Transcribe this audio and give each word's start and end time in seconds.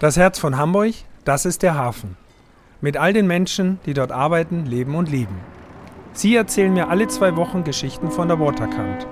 Das 0.00 0.16
Herz 0.16 0.38
von 0.38 0.56
Hamburg, 0.56 0.94
das 1.24 1.44
ist 1.44 1.64
der 1.64 1.74
Hafen. 1.74 2.16
Mit 2.80 2.96
all 2.96 3.12
den 3.12 3.26
Menschen, 3.26 3.80
die 3.84 3.94
dort 3.94 4.12
arbeiten, 4.12 4.64
leben 4.64 4.94
und 4.94 5.10
lieben. 5.10 5.34
Sie 6.12 6.36
erzählen 6.36 6.72
mir 6.72 6.88
alle 6.88 7.08
zwei 7.08 7.34
Wochen 7.34 7.64
Geschichten 7.64 8.12
von 8.12 8.28
der 8.28 8.38
Waterkant. 8.38 9.08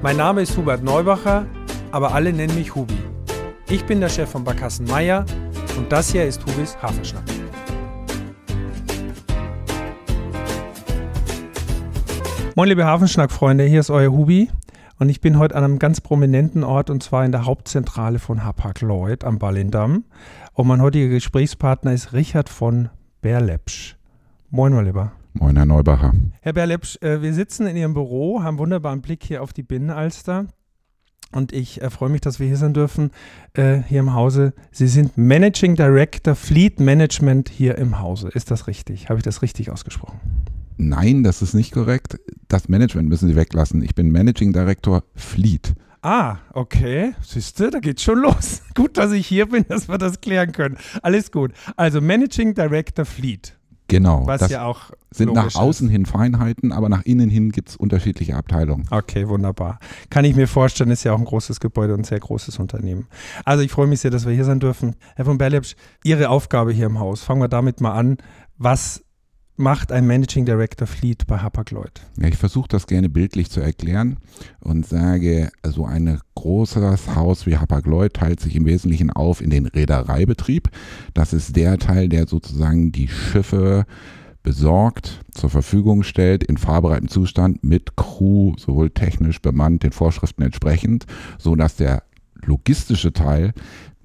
Mein 0.00 0.16
Name 0.16 0.40
ist 0.40 0.56
Hubert 0.56 0.82
Neubacher, 0.82 1.44
aber 1.92 2.14
alle 2.14 2.32
nennen 2.32 2.54
mich 2.54 2.74
Hubi. 2.74 2.96
Ich 3.68 3.84
bin 3.84 4.00
der 4.00 4.08
Chef 4.08 4.30
von 4.30 4.42
Barkassen 4.42 4.86
Meier 4.86 5.26
und 5.76 5.92
das 5.92 6.10
hier 6.12 6.24
ist 6.24 6.40
Hubis 6.46 6.78
Hafenschnack. 6.80 7.24
Moin 12.54 12.70
liebe 12.70 12.86
Hafenschnack-Freunde, 12.86 13.64
hier 13.64 13.80
ist 13.80 13.90
euer 13.90 14.10
Hubi 14.10 14.48
und 15.04 15.10
ich 15.10 15.20
bin 15.20 15.38
heute 15.38 15.54
an 15.54 15.64
einem 15.64 15.78
ganz 15.78 16.00
prominenten 16.00 16.64
Ort 16.64 16.88
und 16.88 17.02
zwar 17.02 17.26
in 17.26 17.30
der 17.30 17.44
Hauptzentrale 17.44 18.18
von 18.18 18.42
Hapag 18.42 18.80
Lloyd 18.80 19.22
am 19.22 19.38
Ballindamm. 19.38 20.04
Und 20.54 20.66
mein 20.66 20.80
heutiger 20.80 21.08
Gesprächspartner 21.08 21.92
ist 21.92 22.14
Richard 22.14 22.48
von 22.48 22.88
Berlepsch. 23.20 23.98
Moin, 24.48 24.72
mein 24.72 24.86
Lieber. 24.86 25.12
Moin, 25.34 25.56
Herr 25.56 25.66
Neubacher. 25.66 26.14
Herr 26.40 26.54
Berlepsch, 26.54 26.96
äh, 27.02 27.20
wir 27.20 27.34
sitzen 27.34 27.66
in 27.66 27.76
Ihrem 27.76 27.92
Büro, 27.92 28.40
haben 28.40 28.54
einen 28.54 28.58
wunderbaren 28.60 29.02
Blick 29.02 29.22
hier 29.24 29.42
auf 29.42 29.52
die 29.52 29.62
Binnenalster. 29.62 30.46
Und 31.32 31.52
ich 31.52 31.82
äh, 31.82 31.90
freue 31.90 32.08
mich, 32.08 32.22
dass 32.22 32.40
wir 32.40 32.46
hier 32.46 32.56
sein 32.56 32.72
dürfen, 32.72 33.10
äh, 33.52 33.82
hier 33.86 34.00
im 34.00 34.14
Hause. 34.14 34.54
Sie 34.70 34.88
sind 34.88 35.18
Managing 35.18 35.74
Director 35.74 36.34
Fleet 36.34 36.80
Management 36.80 37.50
hier 37.50 37.76
im 37.76 38.00
Hause. 38.00 38.30
Ist 38.32 38.50
das 38.50 38.68
richtig? 38.68 39.10
Habe 39.10 39.18
ich 39.18 39.24
das 39.24 39.42
richtig 39.42 39.70
ausgesprochen? 39.70 40.18
Nein, 40.76 41.22
das 41.22 41.42
ist 41.42 41.54
nicht 41.54 41.72
korrekt. 41.72 42.18
Das 42.48 42.68
Management 42.68 43.08
müssen 43.08 43.28
Sie 43.28 43.36
weglassen. 43.36 43.82
Ich 43.82 43.94
bin 43.94 44.10
Managing 44.10 44.52
Director 44.52 45.04
Fleet. 45.14 45.74
Ah, 46.02 46.36
okay. 46.52 47.14
Siehste, 47.22 47.70
da 47.70 47.78
geht's 47.78 48.02
schon 48.02 48.18
los. 48.18 48.62
gut, 48.74 48.98
dass 48.98 49.12
ich 49.12 49.26
hier 49.26 49.46
bin, 49.46 49.64
dass 49.68 49.88
wir 49.88 49.96
das 49.96 50.20
klären 50.20 50.52
können. 50.52 50.76
Alles 51.02 51.32
gut. 51.32 51.52
Also 51.76 52.00
Managing 52.00 52.54
Director 52.54 53.06
Fleet. 53.06 53.56
Genau. 53.88 54.26
Was 54.26 54.50
ja 54.50 54.64
auch 54.64 54.90
sind 55.10 55.32
nach 55.32 55.54
außen 55.54 55.86
ist. 55.88 55.92
hin 55.92 56.06
Feinheiten, 56.06 56.72
aber 56.72 56.88
nach 56.88 57.02
innen 57.04 57.30
hin 57.30 57.52
gibt 57.52 57.68
es 57.70 57.76
unterschiedliche 57.76 58.34
Abteilungen. 58.34 58.86
Okay, 58.90 59.28
wunderbar. 59.28 59.78
Kann 60.10 60.24
ich 60.24 60.34
mir 60.34 60.48
vorstellen, 60.48 60.90
ist 60.90 61.04
ja 61.04 61.12
auch 61.12 61.18
ein 61.18 61.24
großes 61.24 61.60
Gebäude 61.60 61.94
und 61.94 62.00
ein 62.00 62.04
sehr 62.04 62.20
großes 62.20 62.58
Unternehmen. 62.58 63.06
Also 63.44 63.62
ich 63.62 63.70
freue 63.70 63.86
mich 63.86 64.00
sehr, 64.00 64.10
dass 64.10 64.26
wir 64.26 64.32
hier 64.32 64.44
sein 64.44 64.60
dürfen. 64.60 64.96
Herr 65.16 65.26
von 65.26 65.38
Berlepsch, 65.38 65.76
Ihre 66.02 66.30
Aufgabe 66.30 66.72
hier 66.72 66.86
im 66.86 66.98
Haus, 66.98 67.22
fangen 67.22 67.40
wir 67.40 67.48
damit 67.48 67.80
mal 67.80 67.92
an. 67.92 68.16
Was 68.56 69.04
macht 69.56 69.92
ein 69.92 70.06
Managing 70.06 70.44
Director 70.44 70.86
Fleet 70.86 71.26
bei 71.26 71.38
Hapag-Lloyd? 71.38 72.00
Ja, 72.18 72.28
ich 72.28 72.36
versuche 72.36 72.68
das 72.68 72.86
gerne 72.86 73.08
bildlich 73.08 73.50
zu 73.50 73.60
erklären 73.60 74.18
und 74.60 74.86
sage, 74.86 75.50
so 75.62 75.84
ein 75.84 76.20
großes 76.34 77.14
Haus 77.14 77.46
wie 77.46 77.56
Hapag-Lloyd 77.56 78.14
teilt 78.14 78.40
sich 78.40 78.56
im 78.56 78.66
Wesentlichen 78.66 79.10
auf 79.10 79.40
in 79.40 79.50
den 79.50 79.66
Reedereibetrieb. 79.66 80.70
Das 81.14 81.32
ist 81.32 81.56
der 81.56 81.78
Teil, 81.78 82.08
der 82.08 82.26
sozusagen 82.26 82.92
die 82.92 83.08
Schiffe 83.08 83.86
besorgt, 84.42 85.20
zur 85.32 85.50
Verfügung 85.50 86.02
stellt, 86.02 86.44
in 86.44 86.58
fahrbereiten 86.58 87.08
Zustand 87.08 87.64
mit 87.64 87.96
Crew, 87.96 88.52
sowohl 88.58 88.90
technisch 88.90 89.40
bemannt, 89.40 89.82
den 89.82 89.92
Vorschriften 89.92 90.42
entsprechend, 90.42 91.06
so 91.38 91.56
dass 91.56 91.76
der 91.76 92.02
logistische 92.44 93.12
Teil 93.12 93.54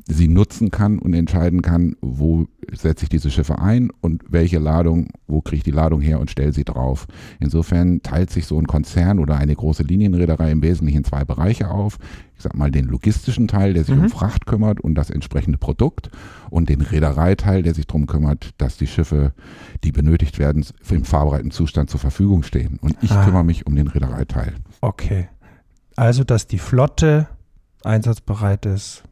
sie 0.10 0.28
nutzen 0.28 0.72
kann 0.72 0.98
und 0.98 1.14
entscheiden 1.14 1.62
kann, 1.62 1.96
wo 2.02 2.48
setze 2.74 3.04
ich 3.04 3.10
diese 3.10 3.30
Schiffe 3.30 3.60
ein 3.60 3.92
und 4.02 4.24
welche 4.28 4.58
Ladung, 4.58 5.10
wo 5.28 5.42
kriege 5.42 5.58
ich 5.58 5.64
die 5.64 5.72
Ladung 5.72 6.02
her 6.02 6.20
und 6.20 6.32
stelle 6.32 6.52
sie 6.52 6.64
drauf. 6.64 7.08
Insofern 7.40 8.02
teilt 8.02 8.32
sich 8.32 8.48
so 8.48 8.58
ein 8.58 8.66
Konzern 8.66 9.20
oder 9.20 9.38
eine 9.38 9.56
große 9.56 9.84
Linienreederei 9.84 10.52
im 10.52 10.64
Wesentlichen 10.64 11.00
in 11.00 11.04
zwei 11.04 11.26
Bereiche 11.26 11.70
auf. 11.70 12.00
Ich 12.36 12.44
sag 12.44 12.56
mal 12.56 12.72
den 12.72 12.86
logistischen 12.86 13.48
Teil, 13.48 13.74
der 13.74 13.84
sich 13.84 13.96
mhm. 13.96 14.04
um 14.04 14.10
Fracht 14.10 14.48
kümmert 14.48 14.82
und 14.82 14.96
das 14.96 15.12
entsprechende 15.12 15.58
Produkt 15.58 16.10
und 16.50 16.70
den 16.70 16.82
Reedereiteil, 16.82 17.62
der 17.62 17.76
sich 17.76 17.86
darum 17.86 18.08
kümmert, 18.08 18.50
dass 18.58 18.78
die 18.78 18.88
Schiffe, 18.88 19.34
die 19.84 19.92
benötigt 19.92 20.40
werden, 20.40 20.66
im 20.90 21.06
fahrbereiten 21.06 21.52
Zustand 21.52 21.90
zur 21.90 22.00
Verfügung 22.00 22.44
stehen. 22.44 22.80
Und 22.82 22.98
ich 23.02 23.12
ah. 23.12 23.26
kümmere 23.26 23.46
mich 23.46 23.68
um 23.68 23.76
den 23.76 23.88
Reedereiteil. 23.88 24.56
Okay. 24.82 25.28
Also, 25.96 26.24
dass 26.24 26.48
die 26.48 26.60
Flotte 26.60 27.28
einsatzbereit 27.84 28.66
ist, 28.66 29.04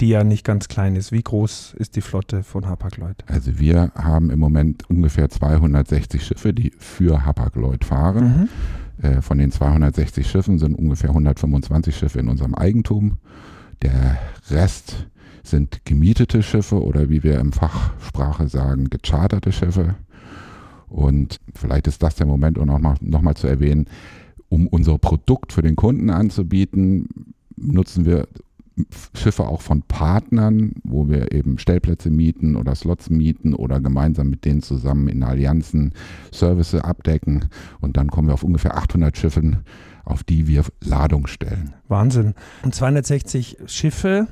die 0.00 0.08
ja 0.08 0.24
nicht 0.24 0.44
ganz 0.44 0.68
klein 0.68 0.96
ist. 0.96 1.12
Wie 1.12 1.22
groß 1.22 1.74
ist 1.78 1.96
die 1.96 2.00
Flotte 2.00 2.42
von 2.42 2.66
Hapag-Lloyd? 2.66 3.24
Also 3.26 3.58
wir 3.58 3.92
haben 3.94 4.30
im 4.30 4.38
Moment 4.38 4.88
ungefähr 4.90 5.28
260 5.28 6.22
Schiffe, 6.22 6.52
die 6.52 6.72
für 6.78 7.24
Hapag-Lloyd 7.24 7.84
fahren. 7.84 8.48
Mhm. 9.02 9.04
Äh, 9.04 9.22
von 9.22 9.38
den 9.38 9.50
260 9.50 10.28
Schiffen 10.28 10.58
sind 10.58 10.74
ungefähr 10.74 11.10
125 11.10 11.96
Schiffe 11.96 12.18
in 12.20 12.28
unserem 12.28 12.54
Eigentum. 12.54 13.18
Der 13.82 14.18
Rest 14.50 15.06
sind 15.42 15.84
gemietete 15.84 16.42
Schiffe 16.42 16.82
oder 16.82 17.08
wie 17.08 17.22
wir 17.22 17.38
im 17.38 17.52
Fachsprache 17.52 18.48
sagen, 18.48 18.90
gecharterte 18.90 19.52
Schiffe. 19.52 19.94
Und 20.88 21.40
vielleicht 21.54 21.86
ist 21.86 22.02
das 22.02 22.16
der 22.16 22.26
Moment, 22.26 22.58
um 22.58 22.66
nochmal 22.66 22.96
noch 23.00 23.20
mal 23.20 23.34
zu 23.34 23.46
erwähnen, 23.46 23.86
um 24.48 24.66
unser 24.66 24.98
Produkt 24.98 25.52
für 25.52 25.62
den 25.62 25.76
Kunden 25.76 26.10
anzubieten, 26.10 27.34
nutzen 27.56 28.04
wir 28.04 28.28
Schiffe 29.14 29.44
auch 29.44 29.62
von 29.62 29.82
Partnern, 29.82 30.72
wo 30.84 31.08
wir 31.08 31.32
eben 31.32 31.58
Stellplätze 31.58 32.10
mieten 32.10 32.56
oder 32.56 32.74
Slots 32.74 33.08
mieten 33.08 33.54
oder 33.54 33.80
gemeinsam 33.80 34.28
mit 34.28 34.44
denen 34.44 34.62
zusammen 34.62 35.08
in 35.08 35.22
Allianzen 35.22 35.94
Services 36.30 36.80
abdecken. 36.80 37.46
Und 37.80 37.96
dann 37.96 38.10
kommen 38.10 38.28
wir 38.28 38.34
auf 38.34 38.42
ungefähr 38.42 38.76
800 38.76 39.16
Schiffen, 39.16 39.64
auf 40.04 40.24
die 40.24 40.46
wir 40.46 40.64
Ladung 40.82 41.26
stellen. 41.26 41.74
Wahnsinn. 41.88 42.34
Und 42.62 42.74
260 42.74 43.58
Schiffe 43.66 44.28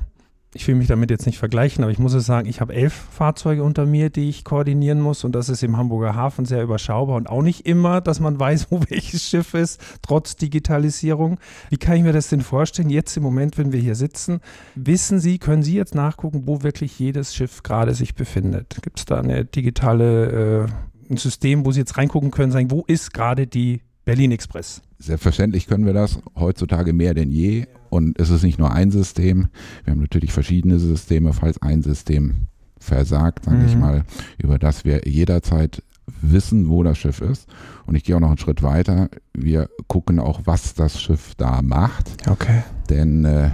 ich 0.55 0.65
will 0.69 0.75
mich 0.75 0.87
damit 0.87 1.11
jetzt 1.11 1.25
nicht 1.25 1.37
vergleichen, 1.37 1.83
aber 1.83 1.91
ich 1.91 1.99
muss 1.99 2.13
es 2.13 2.25
sagen, 2.25 2.47
ich 2.47 2.61
habe 2.61 2.73
elf 2.73 2.93
Fahrzeuge 2.93 3.61
unter 3.61 3.85
mir, 3.85 4.09
die 4.09 4.29
ich 4.29 4.45
koordinieren 4.45 5.01
muss 5.01 5.25
und 5.25 5.35
das 5.35 5.49
ist 5.49 5.61
im 5.63 5.75
Hamburger 5.75 6.15
Hafen 6.15 6.45
sehr 6.45 6.63
überschaubar 6.63 7.17
und 7.17 7.27
auch 7.27 7.41
nicht 7.41 7.65
immer, 7.67 7.99
dass 7.99 8.21
man 8.21 8.39
weiß, 8.39 8.67
wo 8.69 8.79
welches 8.89 9.27
Schiff 9.27 9.53
ist, 9.53 9.81
trotz 10.01 10.37
Digitalisierung. 10.37 11.39
Wie 11.69 11.77
kann 11.77 11.97
ich 11.97 12.03
mir 12.03 12.13
das 12.13 12.29
denn 12.29 12.39
vorstellen? 12.39 12.89
Jetzt 12.89 13.17
im 13.17 13.23
Moment, 13.23 13.57
wenn 13.57 13.73
wir 13.73 13.81
hier 13.81 13.95
sitzen, 13.95 14.39
wissen 14.75 15.19
Sie, 15.19 15.39
können 15.39 15.61
Sie 15.61 15.75
jetzt 15.75 15.93
nachgucken, 15.93 16.43
wo 16.45 16.63
wirklich 16.63 16.97
jedes 16.97 17.35
Schiff 17.35 17.61
gerade 17.61 17.93
sich 17.93 18.15
befindet? 18.15 18.77
Gibt 18.81 18.99
es 18.99 19.05
da 19.05 19.19
eine 19.19 19.43
digitale, 19.43 20.67
äh, 21.09 21.11
ein 21.11 21.17
System, 21.17 21.65
wo 21.65 21.73
Sie 21.73 21.81
jetzt 21.81 21.97
reingucken 21.97 22.31
können, 22.31 22.53
sagen, 22.53 22.71
wo 22.71 22.85
ist 22.87 23.13
gerade 23.13 23.45
die 23.45 23.81
Berlin 24.05 24.31
Express? 24.31 24.81
Selbstverständlich 24.99 25.67
können 25.67 25.85
wir 25.85 25.93
das 25.93 26.19
heutzutage 26.35 26.93
mehr 26.93 27.13
denn 27.13 27.31
je. 27.31 27.65
Und 27.89 28.19
es 28.19 28.29
ist 28.29 28.43
nicht 28.43 28.59
nur 28.59 28.71
ein 28.71 28.91
System. 28.91 29.49
Wir 29.83 29.91
haben 29.91 30.01
natürlich 30.01 30.31
verschiedene 30.31 30.79
Systeme, 30.79 31.33
falls 31.33 31.61
ein 31.61 31.81
System 31.81 32.47
versagt, 32.79 33.45
sage 33.45 33.57
mhm. 33.57 33.65
ich 33.65 33.75
mal, 33.75 34.03
über 34.37 34.59
das 34.59 34.85
wir 34.85 35.07
jederzeit 35.07 35.81
wissen, 36.21 36.69
wo 36.69 36.83
das 36.83 36.97
Schiff 36.97 37.19
ist. 37.19 37.47
Und 37.87 37.95
ich 37.95 38.03
gehe 38.03 38.15
auch 38.15 38.19
noch 38.19 38.29
einen 38.29 38.37
Schritt 38.37 38.61
weiter. 38.61 39.09
Wir 39.33 39.69
gucken 39.87 40.19
auch, 40.19 40.41
was 40.45 40.75
das 40.75 41.01
Schiff 41.01 41.33
da 41.35 41.61
macht. 41.63 42.29
Okay. 42.29 42.63
Denn 42.89 43.25
äh, 43.25 43.49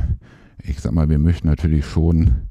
ich 0.64 0.82
sag 0.82 0.92
mal, 0.92 1.10
wir 1.10 1.20
möchten 1.20 1.48
natürlich 1.48 1.86
schon 1.86 2.50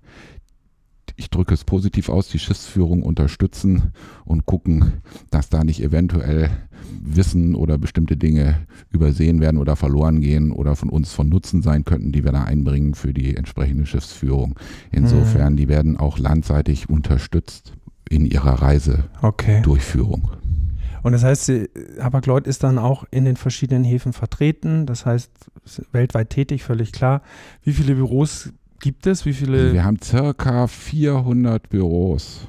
ich 1.20 1.28
drücke 1.28 1.52
es 1.52 1.64
positiv 1.64 2.08
aus, 2.08 2.28
die 2.28 2.38
Schiffsführung 2.38 3.02
unterstützen 3.02 3.92
und 4.24 4.46
gucken, 4.46 5.02
dass 5.30 5.50
da 5.50 5.64
nicht 5.64 5.82
eventuell 5.82 6.50
Wissen 7.02 7.54
oder 7.54 7.78
bestimmte 7.78 8.16
Dinge 8.16 8.66
übersehen 8.90 9.40
werden 9.40 9.58
oder 9.58 9.76
verloren 9.76 10.20
gehen 10.20 10.52
oder 10.52 10.76
von 10.76 10.88
uns 10.88 11.12
von 11.12 11.28
Nutzen 11.28 11.62
sein 11.62 11.84
könnten, 11.84 12.12
die 12.12 12.24
wir 12.24 12.32
da 12.32 12.44
einbringen 12.44 12.94
für 12.94 13.12
die 13.12 13.36
entsprechende 13.36 13.86
Schiffsführung. 13.86 14.58
Insofern, 14.90 15.54
mhm. 15.54 15.56
die 15.56 15.68
werden 15.68 15.96
auch 15.96 16.18
landseitig 16.18 16.88
unterstützt 16.88 17.72
in 18.08 18.26
ihrer 18.26 18.62
Reisedurchführung. 18.62 20.24
Okay. 20.24 20.40
Und 21.02 21.12
das 21.12 21.24
heißt, 21.24 21.50
Hapag-Lloyd 21.98 22.46
ist 22.46 22.62
dann 22.62 22.78
auch 22.78 23.04
in 23.10 23.24
den 23.24 23.36
verschiedenen 23.36 23.84
Häfen 23.84 24.12
vertreten, 24.12 24.84
das 24.86 25.06
heißt 25.06 25.30
weltweit 25.92 26.30
tätig, 26.30 26.62
völlig 26.62 26.92
klar. 26.92 27.22
Wie 27.64 27.72
viele 27.72 27.94
Büros 27.94 28.52
gibt 28.80 29.06
es? 29.06 29.24
Wie 29.24 29.32
viele? 29.32 29.72
Wir 29.72 29.84
haben 29.84 30.00
circa 30.02 30.66
400 30.66 31.68
Büros 31.70 32.46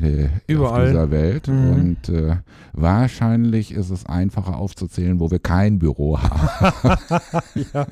äh, 0.00 0.28
Überall. 0.46 0.82
auf 0.82 0.88
dieser 0.88 1.10
Welt. 1.10 1.48
Mhm. 1.48 1.70
Und 1.70 2.08
äh, 2.08 2.36
wahrscheinlich 2.72 3.72
ist 3.72 3.90
es 3.90 4.06
einfacher 4.06 4.56
aufzuzählen, 4.56 5.20
wo 5.20 5.30
wir 5.30 5.38
kein 5.38 5.78
Büro 5.78 6.18
haben. 6.22 6.98
ja. 7.74 7.86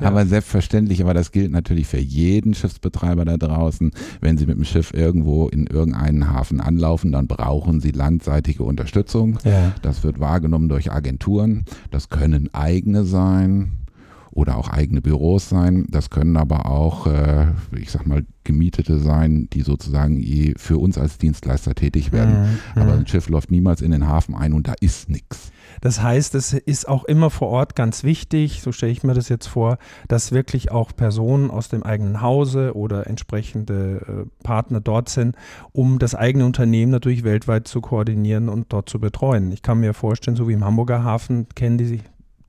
Aber 0.00 0.20
ja. 0.20 0.26
selbstverständlich, 0.26 1.02
aber 1.02 1.14
das 1.14 1.32
gilt 1.32 1.50
natürlich 1.50 1.86
für 1.86 1.98
jeden 1.98 2.54
Schiffsbetreiber 2.54 3.24
da 3.24 3.36
draußen. 3.36 3.90
Wenn 4.20 4.38
Sie 4.38 4.46
mit 4.46 4.56
dem 4.56 4.64
Schiff 4.64 4.92
irgendwo 4.94 5.48
in 5.48 5.66
irgendeinen 5.66 6.32
Hafen 6.32 6.60
anlaufen, 6.60 7.12
dann 7.12 7.26
brauchen 7.26 7.80
Sie 7.80 7.90
landseitige 7.90 8.62
Unterstützung. 8.62 9.38
Ja. 9.44 9.72
Das 9.82 10.04
wird 10.04 10.20
wahrgenommen 10.20 10.68
durch 10.68 10.92
Agenturen. 10.92 11.64
Das 11.90 12.08
können 12.08 12.52
eigene 12.52 13.04
sein 13.04 13.78
oder 14.38 14.56
auch 14.56 14.68
eigene 14.68 15.02
Büros 15.02 15.48
sein. 15.48 15.86
Das 15.90 16.10
können 16.10 16.36
aber 16.36 16.66
auch, 16.66 17.08
äh, 17.08 17.46
ich 17.76 17.90
sag 17.90 18.06
mal, 18.06 18.24
Gemietete 18.44 18.98
sein, 19.00 19.48
die 19.52 19.62
sozusagen 19.62 20.22
für 20.56 20.78
uns 20.78 20.96
als 20.96 21.18
Dienstleister 21.18 21.74
tätig 21.74 22.12
werden. 22.12 22.42
Mhm. 22.42 22.58
Aber 22.76 22.92
mhm. 22.92 23.00
ein 23.00 23.06
Schiff 23.08 23.28
läuft 23.28 23.50
niemals 23.50 23.82
in 23.82 23.90
den 23.90 24.06
Hafen 24.06 24.36
ein 24.36 24.52
und 24.52 24.68
da 24.68 24.74
ist 24.80 25.10
nichts. 25.10 25.50
Das 25.80 26.02
heißt, 26.02 26.36
es 26.36 26.52
ist 26.52 26.88
auch 26.88 27.04
immer 27.04 27.30
vor 27.30 27.48
Ort 27.48 27.74
ganz 27.74 28.04
wichtig, 28.04 28.62
so 28.62 28.70
stelle 28.70 28.92
ich 28.92 29.02
mir 29.02 29.14
das 29.14 29.28
jetzt 29.28 29.48
vor, 29.48 29.78
dass 30.06 30.30
wirklich 30.30 30.70
auch 30.70 30.94
Personen 30.94 31.50
aus 31.50 31.68
dem 31.68 31.82
eigenen 31.82 32.22
Hause 32.22 32.74
oder 32.74 33.06
entsprechende 33.08 34.26
äh, 34.28 34.44
Partner 34.44 34.80
dort 34.80 35.08
sind, 35.08 35.34
um 35.72 35.98
das 35.98 36.14
eigene 36.14 36.46
Unternehmen 36.46 36.92
natürlich 36.92 37.24
weltweit 37.24 37.66
zu 37.66 37.80
koordinieren 37.80 38.48
und 38.48 38.72
dort 38.72 38.88
zu 38.88 39.00
betreuen. 39.00 39.50
Ich 39.50 39.62
kann 39.62 39.80
mir 39.80 39.94
vorstellen, 39.94 40.36
so 40.36 40.48
wie 40.48 40.52
im 40.52 40.64
Hamburger 40.64 41.02
Hafen 41.02 41.48
kennen 41.54 41.76
die 41.76 41.86
sich 41.86 42.02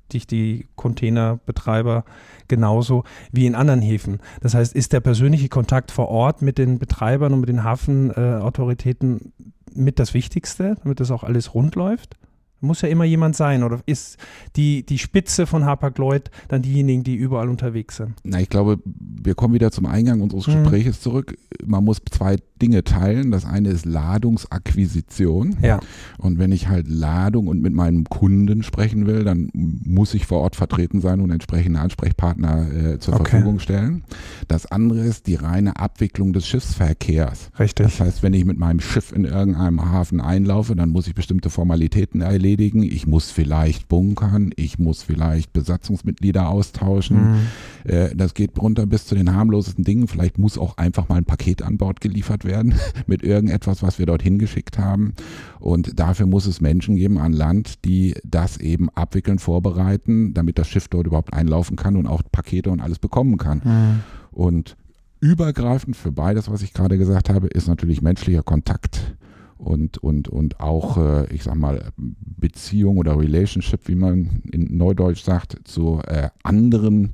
dich 0.10 0.28
die 0.28 0.68
Containerbetreiber 0.76 2.06
genauso 2.48 3.04
wie 3.32 3.46
in 3.46 3.56
anderen 3.56 3.82
Häfen. 3.82 4.20
Das 4.42 4.54
heißt, 4.54 4.76
ist 4.76 4.94
der 4.94 5.00
persönliche 5.00 5.50
Kontakt 5.50 5.92
vor 5.92 6.10
Ort 6.10 6.42
mit 6.42 6.58
den 6.58 6.80
Betreibern 6.80 7.34
und 7.34 7.42
mit 7.42 7.50
den 7.50 7.64
Hafenautoritäten 7.64 9.34
mit 9.74 10.00
das 10.00 10.14
Wichtigste, 10.14 10.76
damit 10.84 11.00
das 11.00 11.12
auch 11.12 11.24
alles 11.24 11.54
rund 11.54 11.76
läuft? 11.76 12.18
Muss 12.62 12.82
ja 12.82 12.90
immer 12.90 13.06
jemand 13.06 13.36
sein 13.36 13.64
oder 13.64 13.80
ist 13.86 14.18
die, 14.56 14.86
die 14.86 14.98
Spitze 14.98 15.46
von 15.46 15.66
Hapag-Lloyd 15.66 16.30
dann 16.50 16.62
diejenigen, 16.62 17.04
die 17.04 17.16
überall 17.16 17.50
unterwegs 17.50 17.98
sind? 17.98 18.14
Na, 18.24 18.42
ich 18.42 18.50
glaube, 18.50 18.80
wir 18.86 19.36
kommen 19.36 19.54
wieder 19.54 19.72
zum 19.72 19.86
Eingang 19.86 20.22
unseres 20.22 20.48
mhm. 20.48 20.64
Gespräches 20.64 21.02
zurück. 21.02 21.38
Man 21.66 21.86
muss 21.86 22.02
zwei 22.12 22.38
Dinge 22.62 22.84
teilen. 22.84 23.32
Das 23.32 23.46
eine 23.46 23.70
ist 23.70 23.86
Ladungsakquisition. 23.86 25.58
Ja. 25.62 25.80
Und 26.18 26.38
wenn 26.38 26.52
ich 26.52 26.68
halt 26.68 26.88
Ladung 26.90 27.48
und 27.48 27.62
mit 27.62 27.74
meinem 27.74 28.04
Kunden 28.06 28.64
sprechen 28.64 29.08
will, 29.08 29.24
dann 29.24 29.50
muss 29.54 30.14
ich 30.14 30.26
vor 30.26 30.42
Ort 30.42 30.58
vertreten 30.58 31.00
sein 31.00 31.22
und 31.22 31.32
entsprechende 31.32 31.80
Ansprechpartner 31.80 32.68
äh, 32.72 33.00
zur 33.00 33.16
okay. 33.16 33.30
Verfügung 33.30 33.60
stellen. 33.60 34.04
Das 34.50 34.66
andere 34.66 35.00
ist 35.00 35.28
die 35.28 35.36
reine 35.36 35.78
Abwicklung 35.78 36.34
des 36.34 36.46
Schiffsverkehrs. 36.46 37.52
Richtig. 37.58 37.86
Das 37.86 38.00
heißt, 38.02 38.24
wenn 38.24 38.34
ich 38.34 38.44
mit 38.44 38.58
meinem 38.58 38.82
Schiff 38.82 39.14
in 39.14 39.24
irgendeinem 39.24 39.90
Hafen 39.90 40.20
einlaufe, 40.20 40.76
dann 40.76 40.90
muss 40.90 41.08
ich 41.08 41.16
bestimmte 41.16 41.50
Formalitäten 41.50 42.20
erledigen. 42.22 42.49
Ich 42.58 43.08
muss 43.08 43.32
vielleicht 43.32 43.88
bunkern, 43.88 44.52
ich 44.56 44.80
muss 44.80 45.02
vielleicht 45.02 45.54
Besatzungsmitglieder 45.54 46.50
austauschen. 46.50 47.32
Mhm. 47.32 47.38
Äh, 47.86 48.16
das 48.16 48.34
geht 48.34 48.60
runter 48.60 48.86
bis 48.86 49.06
zu 49.06 49.16
den 49.16 49.34
harmlosesten 49.34 49.84
Dingen. 49.84 50.08
Vielleicht 50.08 50.38
muss 50.38 50.58
auch 50.58 50.78
einfach 50.78 51.10
mal 51.10 51.16
ein 51.16 51.26
Paket 51.26 51.62
an 51.62 51.78
Bord 51.78 52.02
geliefert 52.02 52.46
werden 52.46 52.50
werden 52.50 52.74
mit 53.08 53.24
irgendetwas, 53.24 53.82
was 53.82 54.00
wir 54.00 54.06
dorthin 54.06 54.40
geschickt 54.40 54.78
haben. 54.78 55.14
Und 55.60 56.00
dafür 56.00 56.26
muss 56.26 56.46
es 56.46 56.62
Menschen 56.62 56.96
geben 56.96 57.18
an 57.18 57.34
Land, 57.34 57.86
die 57.86 58.16
das 58.24 58.58
eben 58.58 58.90
abwickeln, 58.90 59.40
vorbereiten, 59.40 60.34
damit 60.34 60.60
das 60.60 60.68
Schiff 60.68 60.88
dort 60.88 61.08
überhaupt 61.08 61.34
einlaufen 61.34 61.78
kann 61.78 61.96
und 61.96 62.08
auch 62.08 62.22
Pakete 62.32 62.72
und 62.72 62.82
alles 62.82 63.00
bekommen 63.00 63.38
kann. 63.38 63.62
Mhm. 63.64 64.00
Und 64.32 64.76
übergreifend 65.22 65.96
für 65.96 66.12
beides, 66.12 66.50
was 66.50 66.62
ich 66.62 66.74
gerade 66.74 66.98
gesagt 66.98 67.30
habe, 67.30 67.48
ist 67.48 67.68
natürlich 67.68 68.02
menschlicher 68.02 68.44
Kontakt 68.44 69.16
und, 69.60 69.98
und, 69.98 70.30
und 70.30 70.60
auch, 70.60 70.98
äh, 70.98 71.34
ich 71.34 71.44
sag 71.44 71.56
mal, 71.56 71.92
Beziehung 71.98 72.98
oder 72.98 73.20
Relationship, 73.20 73.82
wie 73.88 73.96
man 73.96 74.42
in 74.52 74.78
Neudeutsch 74.78 75.24
sagt, 75.24 75.58
zu 75.66 76.02
äh, 76.08 76.30
anderen 76.44 77.12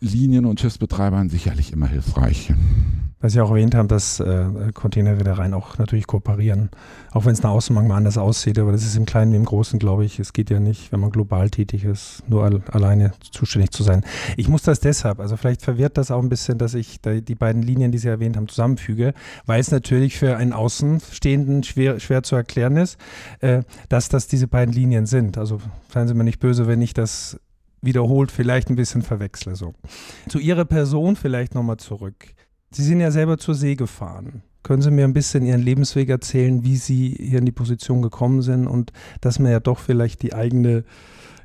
Linien- 0.00 0.46
und 0.46 0.60
Schiffsbetreibern 0.60 1.28
sicherlich 1.28 1.72
immer 1.72 1.88
hilfreich. 1.88 2.52
Weil 3.20 3.30
Sie 3.30 3.40
auch 3.40 3.50
erwähnt 3.50 3.74
haben, 3.74 3.88
dass 3.88 4.20
äh, 4.20 4.46
Containerreedereien 4.72 5.52
auch 5.54 5.78
natürlich 5.78 6.06
kooperieren, 6.06 6.70
auch 7.12 7.24
wenn 7.24 7.32
es 7.32 7.42
nach 7.42 7.50
außen 7.50 7.74
manchmal 7.74 7.98
anders 7.98 8.16
aussieht, 8.16 8.58
aber 8.58 8.70
das 8.70 8.84
ist 8.84 8.96
im 8.96 9.06
Kleinen 9.06 9.32
wie 9.32 9.36
im 9.36 9.44
Großen, 9.44 9.78
glaube 9.78 10.04
ich. 10.04 10.18
Es 10.20 10.32
geht 10.32 10.50
ja 10.50 10.60
nicht, 10.60 10.92
wenn 10.92 11.00
man 11.00 11.10
global 11.10 11.50
tätig 11.50 11.84
ist, 11.84 12.22
nur 12.28 12.44
al 12.44 12.62
alleine 12.70 13.12
zuständig 13.32 13.70
zu 13.72 13.82
sein. 13.82 14.04
Ich 14.36 14.48
muss 14.48 14.62
das 14.62 14.80
deshalb, 14.80 15.18
also 15.18 15.36
vielleicht 15.36 15.62
verwirrt 15.62 15.98
das 15.98 16.10
auch 16.10 16.22
ein 16.22 16.28
bisschen, 16.28 16.58
dass 16.58 16.74
ich 16.74 17.00
die 17.02 17.34
beiden 17.34 17.62
Linien, 17.62 17.90
die 17.90 17.98
Sie 17.98 18.08
erwähnt 18.08 18.36
haben, 18.36 18.48
zusammenfüge, 18.48 19.14
weil 19.46 19.60
es 19.60 19.70
natürlich 19.70 20.16
für 20.16 20.36
einen 20.36 20.52
Außenstehenden 20.52 21.64
schwer, 21.64 21.98
schwer 21.98 22.22
zu 22.22 22.36
erklären 22.36 22.76
ist, 22.76 22.98
äh, 23.40 23.62
dass 23.88 24.08
das 24.08 24.28
diese 24.28 24.46
beiden 24.46 24.72
Linien 24.72 25.06
sind. 25.06 25.38
Also 25.38 25.60
seien 25.92 26.06
Sie 26.06 26.14
mir 26.14 26.24
nicht 26.24 26.40
böse, 26.40 26.66
wenn 26.66 26.82
ich 26.82 26.94
das 26.94 27.40
wiederholt 27.82 28.30
vielleicht 28.30 28.70
ein 28.70 28.76
bisschen 28.76 29.02
verwechsle. 29.02 29.54
So. 29.54 29.74
Zu 30.28 30.38
Ihrer 30.38 30.64
Person 30.64 31.16
vielleicht 31.16 31.54
nochmal 31.54 31.78
zurück. 31.78 32.34
Sie 32.70 32.82
sind 32.82 33.00
ja 33.00 33.10
selber 33.10 33.38
zur 33.38 33.54
See 33.54 33.74
gefahren. 33.74 34.42
Können 34.62 34.82
Sie 34.82 34.90
mir 34.90 35.04
ein 35.04 35.14
bisschen 35.14 35.46
Ihren 35.46 35.62
Lebensweg 35.62 36.08
erzählen, 36.10 36.64
wie 36.64 36.76
Sie 36.76 37.16
hier 37.18 37.38
in 37.38 37.46
die 37.46 37.52
Position 37.52 38.02
gekommen 38.02 38.42
sind 38.42 38.66
und 38.66 38.92
dass 39.20 39.38
man 39.38 39.50
ja 39.52 39.60
doch 39.60 39.78
vielleicht 39.78 40.22
die 40.22 40.34
eigene 40.34 40.84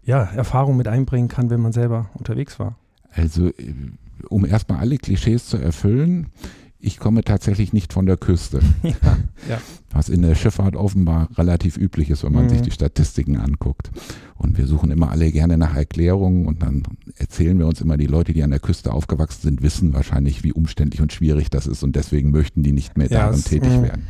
ja, 0.04 0.24
Erfahrung 0.24 0.75
mit 0.75 0.88
einbringen 0.88 1.30
kann, 1.30 1.50
wenn 1.50 1.62
man 1.62 1.72
selber 1.72 2.10
unterwegs 2.16 2.60
war? 2.60 2.78
Also, 3.12 3.48
äh, 3.48 3.74
um 4.28 4.46
erstmal 4.46 4.80
alle 4.80 4.98
Klischees 4.98 5.48
zu 5.48 5.58
erfüllen, 5.58 6.28
ich 6.83 7.00
komme 7.00 7.24
tatsächlich 7.24 7.71
nicht 7.71 7.94
von 7.94 8.06
der 8.06 8.18
Küste. 8.18 8.59
Ja, 8.83 9.18
ja. 9.50 9.62
Was 9.91 10.09
in 10.09 10.21
der 10.21 10.35
Schifffahrt 10.35 10.75
offenbar 10.75 11.30
relativ 11.38 11.77
üblich 11.77 12.09
ist, 12.09 12.24
wenn 12.24 12.33
man 12.33 12.45
mhm. 12.45 12.50
sich 12.50 12.62
die 12.62 12.71
Statistiken 12.71 13.38
anguckt. 13.38 13.91
Und 14.35 14.57
wir 14.57 14.68
suchen 14.68 14.91
immer 14.91 15.09
alle 15.09 15.31
gerne 15.31 15.57
nach 15.57 15.75
Erklärungen 15.75 16.45
und 16.45 16.62
dann 16.62 16.83
erzählen 17.18 17.57
wir 17.57 17.68
uns 17.68 17.80
immer, 17.80 17.95
die 17.95 18.07
Leute, 18.07 18.33
die 18.33 18.44
an 18.44 18.50
der 18.50 18.59
Küste 18.59 18.91
aufgewachsen 18.91 19.41
sind, 19.44 19.62
wissen 19.62 19.94
wahrscheinlich, 19.94 20.44
wie 20.44 20.51
umständlich 20.51 21.01
und 21.01 21.13
schwierig 21.13 21.50
das 21.50 21.68
ist 21.68 21.83
und 21.83 21.95
deswegen 21.95 22.31
möchten 22.31 22.63
die 22.63 22.74
nicht 22.74 22.97
mehr 22.97 23.07
ja, 23.07 23.27
darin 23.27 23.44
tätig 23.44 23.69
mh, 23.69 23.83
werden. 23.83 24.03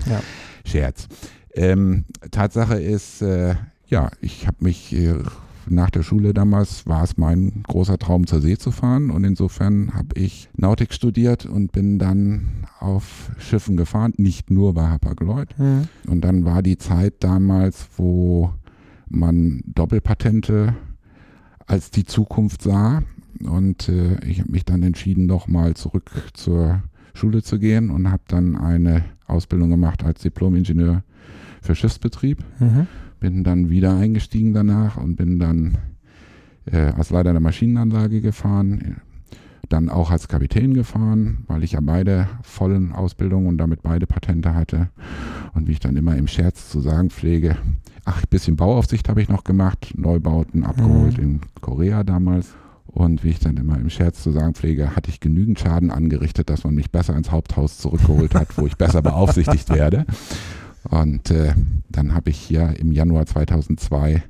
Scherz. 0.66 1.08
Ähm, 1.54 2.06
Tatsache 2.32 2.82
ist, 2.82 3.22
äh, 3.22 3.56
ja, 3.88 4.10
ich 4.22 4.48
habe 4.48 4.58
mich 4.62 4.94
äh, 4.94 5.16
nach 5.70 5.90
der 5.90 6.04
Schule 6.04 6.34
damals 6.34 6.86
war 6.88 7.04
es 7.04 7.18
mein 7.18 7.64
großer 7.64 7.98
Traum, 7.98 8.28
zur 8.28 8.42
See 8.42 8.58
zu 8.58 8.72
fahren. 8.72 9.10
Und 9.12 9.24
insofern 9.24 9.94
habe 9.94 10.20
ich 10.20 10.50
Nautik 10.56 10.94
studiert 10.94 11.46
und 11.46 11.72
bin 11.72 12.00
dann 12.00 12.66
auf 12.80 13.32
Schiffen 13.38 13.78
gefahren, 13.78 14.14
nicht 14.18 14.52
nur 14.52 14.74
bei 14.74 14.88
Hapag-Lloyd. 14.88 15.58
Mhm. 15.58 15.88
Und 16.08 16.22
dann 16.22 16.46
war 16.46 16.62
die 16.62 16.78
Zeit 16.78 17.16
damals, 17.20 17.88
wo 17.98 18.52
man 19.10 19.62
Doppelpatente 19.66 20.76
als 21.66 21.92
die 21.92 22.06
Zukunft 22.06 22.62
sah. 22.62 23.04
Und 23.44 23.90
äh, 23.90 24.24
ich 24.26 24.42
habe 24.42 24.52
mich 24.52 24.66
dann 24.66 24.84
entschieden, 24.84 25.26
nochmal 25.26 25.74
zurück 25.76 26.12
zur 26.34 26.84
Schule 27.14 27.44
zu 27.44 27.60
gehen 27.60 27.90
und 27.90 28.12
habe 28.12 28.24
dann 28.28 28.56
eine 28.56 29.04
Ausbildung 29.28 29.70
gemacht 29.70 30.04
als 30.04 30.22
Diplom-Ingenieur 30.22 31.04
für 31.62 31.76
Schiffsbetrieb. 31.76 32.44
Mhm 32.60 32.88
bin 33.24 33.46
dann 33.46 33.70
wieder 33.70 33.96
eingestiegen 33.96 34.54
danach 34.54 34.98
und 34.98 35.16
bin 35.16 35.40
dann 35.40 35.78
äh, 36.66 36.92
als 36.98 37.10
Leiter 37.10 37.32
der 37.32 37.40
Maschinenanlage 37.40 38.20
gefahren, 38.20 38.98
dann 39.70 39.88
auch 39.88 40.12
als 40.12 40.28
Kapitän 40.28 40.74
gefahren, 40.74 41.46
weil 41.48 41.64
ich 41.64 41.72
ja 41.72 41.80
beide 41.82 42.28
vollen 42.42 42.92
Ausbildungen 42.92 43.48
und 43.48 43.58
damit 43.58 43.82
beide 43.82 44.08
Patente 44.08 44.54
hatte. 44.54 44.90
Und 45.54 45.70
wie 45.70 45.72
ich 45.72 45.80
dann 45.80 45.96
immer 45.96 46.18
im 46.18 46.28
Scherz 46.28 46.70
zu 46.70 46.82
sagen 46.82 47.12
pflege, 47.12 47.56
ach, 48.04 48.18
ein 48.18 48.30
bisschen 48.30 48.58
Bauaufsicht 48.58 49.08
habe 49.08 49.22
ich 49.22 49.30
noch 49.30 49.46
gemacht, 49.46 49.94
Neubauten 49.96 50.66
abgeholt 50.66 51.18
mhm. 51.18 51.24
in 51.24 51.42
Korea 51.62 52.04
damals. 52.04 52.50
Und 52.88 53.24
wie 53.24 53.30
ich 53.30 53.40
dann 53.40 53.56
immer 53.56 53.80
im 53.80 53.90
Scherz 53.90 54.22
zu 54.22 54.32
sagen 54.32 54.54
pflege, 54.54 54.98
hatte 54.98 55.10
ich 55.10 55.22
genügend 55.22 55.62
Schaden 55.62 55.92
angerichtet, 55.92 56.50
dass 56.50 56.66
man 56.66 56.76
mich 56.76 56.92
besser 56.92 57.16
ins 57.16 57.32
Haupthaus 57.32 57.78
zurückgeholt 57.78 58.36
hat, 58.36 58.58
wo 58.58 58.68
ich 58.68 58.76
besser 58.76 59.02
beaufsichtigt 59.02 59.70
werde. 59.70 60.06
Und 60.90 61.32
äh, 61.32 61.54
dann 61.90 62.14
habe 62.14 62.30
ich 62.30 62.38
hier 62.38 62.76
im 62.80 62.92
Januar 62.92 63.26
2002 63.26 64.24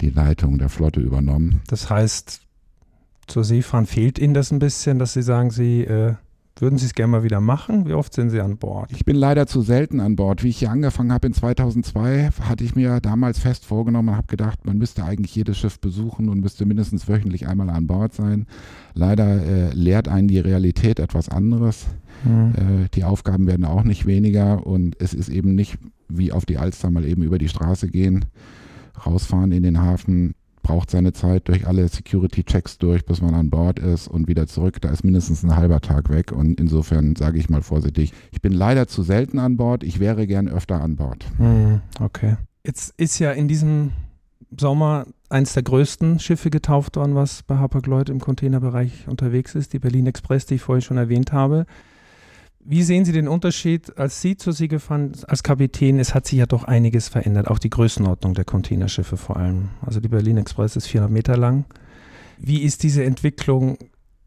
die 0.00 0.10
Leitung 0.10 0.58
der 0.58 0.68
Flotte 0.68 1.00
übernommen. 1.00 1.62
Das 1.68 1.90
heißt, 1.90 2.40
zur 3.26 3.44
Seefahren 3.44 3.86
fehlt 3.86 4.18
Ihnen 4.18 4.34
das 4.34 4.50
ein 4.50 4.58
bisschen, 4.58 4.98
dass 4.98 5.12
Sie 5.12 5.22
sagen, 5.22 5.50
Sie 5.50 5.82
äh, 5.82 6.14
würden 6.60 6.78
Sie 6.78 6.86
es 6.86 6.94
gerne 6.94 7.12
mal 7.12 7.22
wieder 7.22 7.40
machen? 7.40 7.86
Wie 7.86 7.94
oft 7.94 8.12
sind 8.12 8.30
Sie 8.30 8.40
an 8.40 8.58
Bord? 8.58 8.90
Ich 8.92 9.04
bin 9.04 9.16
leider 9.16 9.46
zu 9.46 9.62
selten 9.62 10.00
an 10.00 10.16
Bord. 10.16 10.42
Wie 10.42 10.48
ich 10.48 10.58
hier 10.58 10.70
angefangen 10.70 11.12
habe 11.12 11.26
in 11.26 11.32
2002, 11.32 12.30
hatte 12.40 12.64
ich 12.64 12.74
mir 12.74 13.00
damals 13.00 13.38
fest 13.38 13.64
vorgenommen 13.64 14.10
und 14.10 14.16
habe 14.16 14.26
gedacht, 14.26 14.64
man 14.64 14.78
müsste 14.78 15.04
eigentlich 15.04 15.34
jedes 15.34 15.58
Schiff 15.58 15.80
besuchen 15.80 16.28
und 16.28 16.40
müsste 16.40 16.66
mindestens 16.66 17.08
wöchentlich 17.08 17.46
einmal 17.46 17.70
an 17.70 17.86
Bord 17.86 18.14
sein. 18.14 18.46
Leider 18.94 19.42
äh, 19.42 19.74
lehrt 19.74 20.08
einen 20.08 20.28
die 20.28 20.40
Realität 20.40 21.00
etwas 21.00 21.28
anderes. 21.28 21.86
Mhm. 22.24 22.52
Äh, 22.54 22.88
die 22.94 23.04
Aufgaben 23.04 23.46
werden 23.46 23.64
auch 23.64 23.84
nicht 23.84 24.06
weniger 24.06 24.66
und 24.66 25.00
es 25.00 25.14
ist 25.14 25.28
eben 25.28 25.54
nicht 25.54 25.78
wie 26.08 26.32
auf 26.32 26.46
die 26.46 26.58
Alster 26.58 26.90
mal 26.90 27.04
eben 27.04 27.22
über 27.22 27.38
die 27.38 27.48
Straße 27.48 27.88
gehen, 27.88 28.24
rausfahren 29.06 29.52
in 29.52 29.62
den 29.62 29.80
Hafen, 29.80 30.34
braucht 30.68 30.90
seine 30.90 31.14
Zeit 31.14 31.48
durch 31.48 31.66
alle 31.66 31.88
Security-Checks 31.88 32.76
durch, 32.76 33.06
bis 33.06 33.22
man 33.22 33.34
an 33.34 33.48
Bord 33.48 33.78
ist 33.78 34.06
und 34.06 34.28
wieder 34.28 34.46
zurück. 34.46 34.82
Da 34.82 34.90
ist 34.90 35.02
mindestens 35.02 35.42
ein 35.42 35.56
halber 35.56 35.80
Tag 35.80 36.10
weg 36.10 36.30
und 36.30 36.60
insofern 36.60 37.16
sage 37.16 37.38
ich 37.38 37.48
mal 37.48 37.62
vorsichtig, 37.62 38.12
ich 38.32 38.42
bin 38.42 38.52
leider 38.52 38.86
zu 38.86 39.02
selten 39.02 39.38
an 39.38 39.56
Bord, 39.56 39.82
ich 39.82 39.98
wäre 39.98 40.26
gern 40.26 40.46
öfter 40.46 40.82
an 40.82 40.96
Bord. 40.96 41.24
Mhm, 41.38 41.80
okay. 42.00 42.36
Jetzt 42.66 42.92
ist 42.98 43.18
ja 43.18 43.32
in 43.32 43.48
diesem 43.48 43.92
Sommer 44.54 45.06
eines 45.30 45.54
der 45.54 45.62
größten 45.62 46.18
Schiffe 46.18 46.50
getauft 46.50 46.96
worden, 46.96 47.14
was 47.14 47.42
bei 47.44 47.56
Hapag-Lloyd 47.56 48.10
im 48.10 48.20
Containerbereich 48.20 49.08
unterwegs 49.08 49.54
ist, 49.54 49.72
die 49.72 49.78
Berlin 49.78 50.06
Express, 50.06 50.44
die 50.44 50.56
ich 50.56 50.60
vorhin 50.60 50.82
schon 50.82 50.98
erwähnt 50.98 51.32
habe. 51.32 51.64
Wie 52.70 52.82
sehen 52.82 53.06
Sie 53.06 53.12
den 53.12 53.28
Unterschied, 53.28 53.96
als 53.96 54.20
Sie 54.20 54.36
zur 54.36 54.52
See 54.52 54.68
gefahren 54.68 55.12
als 55.26 55.42
Kapitän? 55.42 55.98
Es 55.98 56.14
hat 56.14 56.26
sich 56.26 56.38
ja 56.38 56.44
doch 56.44 56.64
einiges 56.64 57.08
verändert, 57.08 57.48
auch 57.48 57.58
die 57.58 57.70
Größenordnung 57.70 58.34
der 58.34 58.44
Containerschiffe 58.44 59.16
vor 59.16 59.38
allem. 59.38 59.70
Also 59.80 60.00
die 60.00 60.08
Berlin 60.08 60.36
Express 60.36 60.76
ist 60.76 60.86
400 60.86 61.10
Meter 61.10 61.38
lang. 61.38 61.64
Wie 62.36 62.60
ist 62.60 62.82
diese 62.82 63.04
Entwicklung 63.04 63.78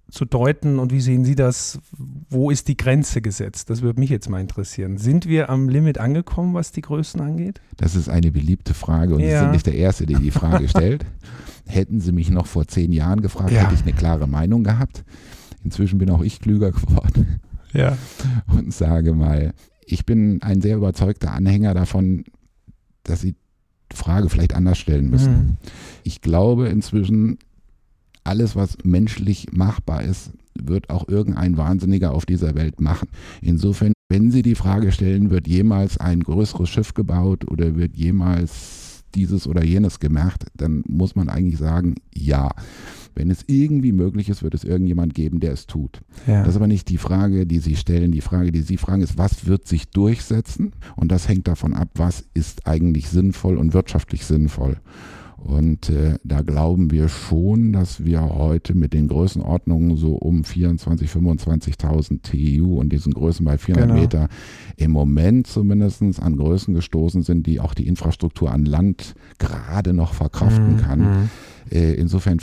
zu 0.09 0.25
deuten 0.25 0.79
und 0.79 0.91
wie 0.91 1.01
sehen 1.01 1.23
Sie 1.23 1.35
das? 1.35 1.81
Wo 2.31 2.49
ist 2.49 2.67
die 2.67 2.77
Grenze 2.77 3.21
gesetzt? 3.21 3.69
Das 3.69 3.83
würde 3.83 3.99
mich 3.99 4.09
jetzt 4.09 4.27
mal 4.27 4.41
interessieren. 4.41 4.97
Sind 4.97 5.27
wir 5.27 5.51
am 5.51 5.69
Limit 5.69 5.99
angekommen, 5.99 6.55
was 6.55 6.71
die 6.71 6.81
Größen 6.81 7.21
angeht? 7.21 7.61
Das 7.77 7.95
ist 7.95 8.09
eine 8.09 8.31
beliebte 8.31 8.73
Frage 8.73 9.13
und 9.13 9.19
ja. 9.19 9.27
Sie 9.27 9.37
sind 9.37 9.51
nicht 9.51 9.67
der 9.67 9.75
Erste, 9.75 10.07
der 10.07 10.17
die 10.17 10.31
Frage 10.31 10.67
stellt. 10.67 11.05
Hätten 11.67 12.01
Sie 12.01 12.11
mich 12.11 12.31
noch 12.31 12.47
vor 12.47 12.67
zehn 12.67 12.91
Jahren 12.91 13.21
gefragt, 13.21 13.51
ja. 13.51 13.61
hätte 13.61 13.75
ich 13.75 13.83
eine 13.83 13.93
klare 13.93 14.25
Meinung 14.25 14.63
gehabt. 14.63 15.03
Inzwischen 15.63 15.99
bin 15.99 16.09
auch 16.09 16.23
ich 16.23 16.39
klüger 16.41 16.71
geworden. 16.71 17.39
Ja. 17.73 17.97
Und 18.47 18.73
sage 18.73 19.13
mal, 19.13 19.53
ich 19.85 20.05
bin 20.05 20.41
ein 20.41 20.61
sehr 20.61 20.77
überzeugter 20.77 21.33
Anhänger 21.33 21.73
davon, 21.73 22.23
dass 23.03 23.21
Sie 23.21 23.35
die 23.91 23.95
Frage 23.95 24.29
vielleicht 24.29 24.53
anders 24.53 24.77
stellen 24.77 25.09
müssen. 25.09 25.33
Mhm. 25.33 25.57
Ich 26.03 26.21
glaube 26.21 26.69
inzwischen, 26.69 27.37
alles, 28.23 28.55
was 28.55 28.77
menschlich 28.83 29.47
machbar 29.51 30.03
ist, 30.03 30.31
wird 30.53 30.89
auch 30.89 31.07
irgendein 31.07 31.57
Wahnsinniger 31.57 32.13
auf 32.13 32.25
dieser 32.25 32.55
Welt 32.55 32.81
machen. 32.81 33.09
Insofern, 33.41 33.93
wenn 34.09 34.31
Sie 34.31 34.41
die 34.41 34.55
Frage 34.55 34.91
stellen, 34.91 35.29
wird 35.29 35.47
jemals 35.47 35.97
ein 35.97 36.21
größeres 36.21 36.69
Schiff 36.69 36.93
gebaut 36.93 37.49
oder 37.49 37.75
wird 37.75 37.95
jemals 37.95 39.03
dieses 39.15 39.47
oder 39.47 39.63
jenes 39.63 39.99
gemacht, 39.99 40.45
dann 40.55 40.83
muss 40.87 41.15
man 41.15 41.29
eigentlich 41.29 41.57
sagen, 41.57 41.95
ja. 42.13 42.49
Wenn 43.15 43.29
es 43.29 43.43
irgendwie 43.47 43.91
möglich 43.91 44.29
ist, 44.29 44.43
wird 44.43 44.53
es 44.53 44.63
irgendjemand 44.63 45.13
geben, 45.13 45.39
der 45.39 45.53
es 45.53 45.67
tut. 45.67 46.01
Ja. 46.27 46.39
Das 46.39 46.49
ist 46.49 46.55
aber 46.55 46.67
nicht 46.67 46.89
die 46.89 46.97
Frage, 46.97 47.45
die 47.45 47.59
Sie 47.59 47.75
stellen. 47.75 48.11
Die 48.11 48.21
Frage, 48.21 48.51
die 48.51 48.61
Sie 48.61 48.77
fragen, 48.77 49.01
ist, 49.01 49.17
was 49.17 49.45
wird 49.45 49.67
sich 49.67 49.89
durchsetzen? 49.89 50.73
Und 50.95 51.11
das 51.11 51.27
hängt 51.27 51.47
davon 51.47 51.73
ab, 51.73 51.89
was 51.95 52.25
ist 52.33 52.67
eigentlich 52.67 53.09
sinnvoll 53.09 53.57
und 53.57 53.73
wirtschaftlich 53.73 54.25
sinnvoll. 54.25 54.77
Und 55.43 55.89
äh, 55.89 56.19
da 56.23 56.41
glauben 56.41 56.91
wir 56.91 57.09
schon, 57.09 57.73
dass 57.73 58.05
wir 58.05 58.21
heute 58.21 58.75
mit 58.75 58.93
den 58.93 59.07
Größenordnungen 59.07 59.97
so 59.97 60.13
um 60.13 60.43
24.000, 60.43 61.07
25.000 61.09 62.21
TU 62.21 62.79
und 62.79 62.93
diesen 62.93 63.13
Größen 63.13 63.43
bei 63.43 63.57
400 63.57 63.87
genau. 63.87 63.99
Meter 63.99 64.29
im 64.77 64.91
Moment 64.91 65.47
zumindest 65.47 66.21
an 66.21 66.37
Größen 66.37 66.75
gestoßen 66.75 67.23
sind, 67.23 67.47
die 67.47 67.59
auch 67.59 67.73
die 67.73 67.87
Infrastruktur 67.87 68.51
an 68.51 68.65
Land 68.65 69.15
gerade 69.39 69.93
noch 69.93 70.13
verkraften 70.13 70.73
mhm. 70.73 70.77
kann. 70.77 71.29
Äh, 71.71 71.93
insofern 71.93 72.39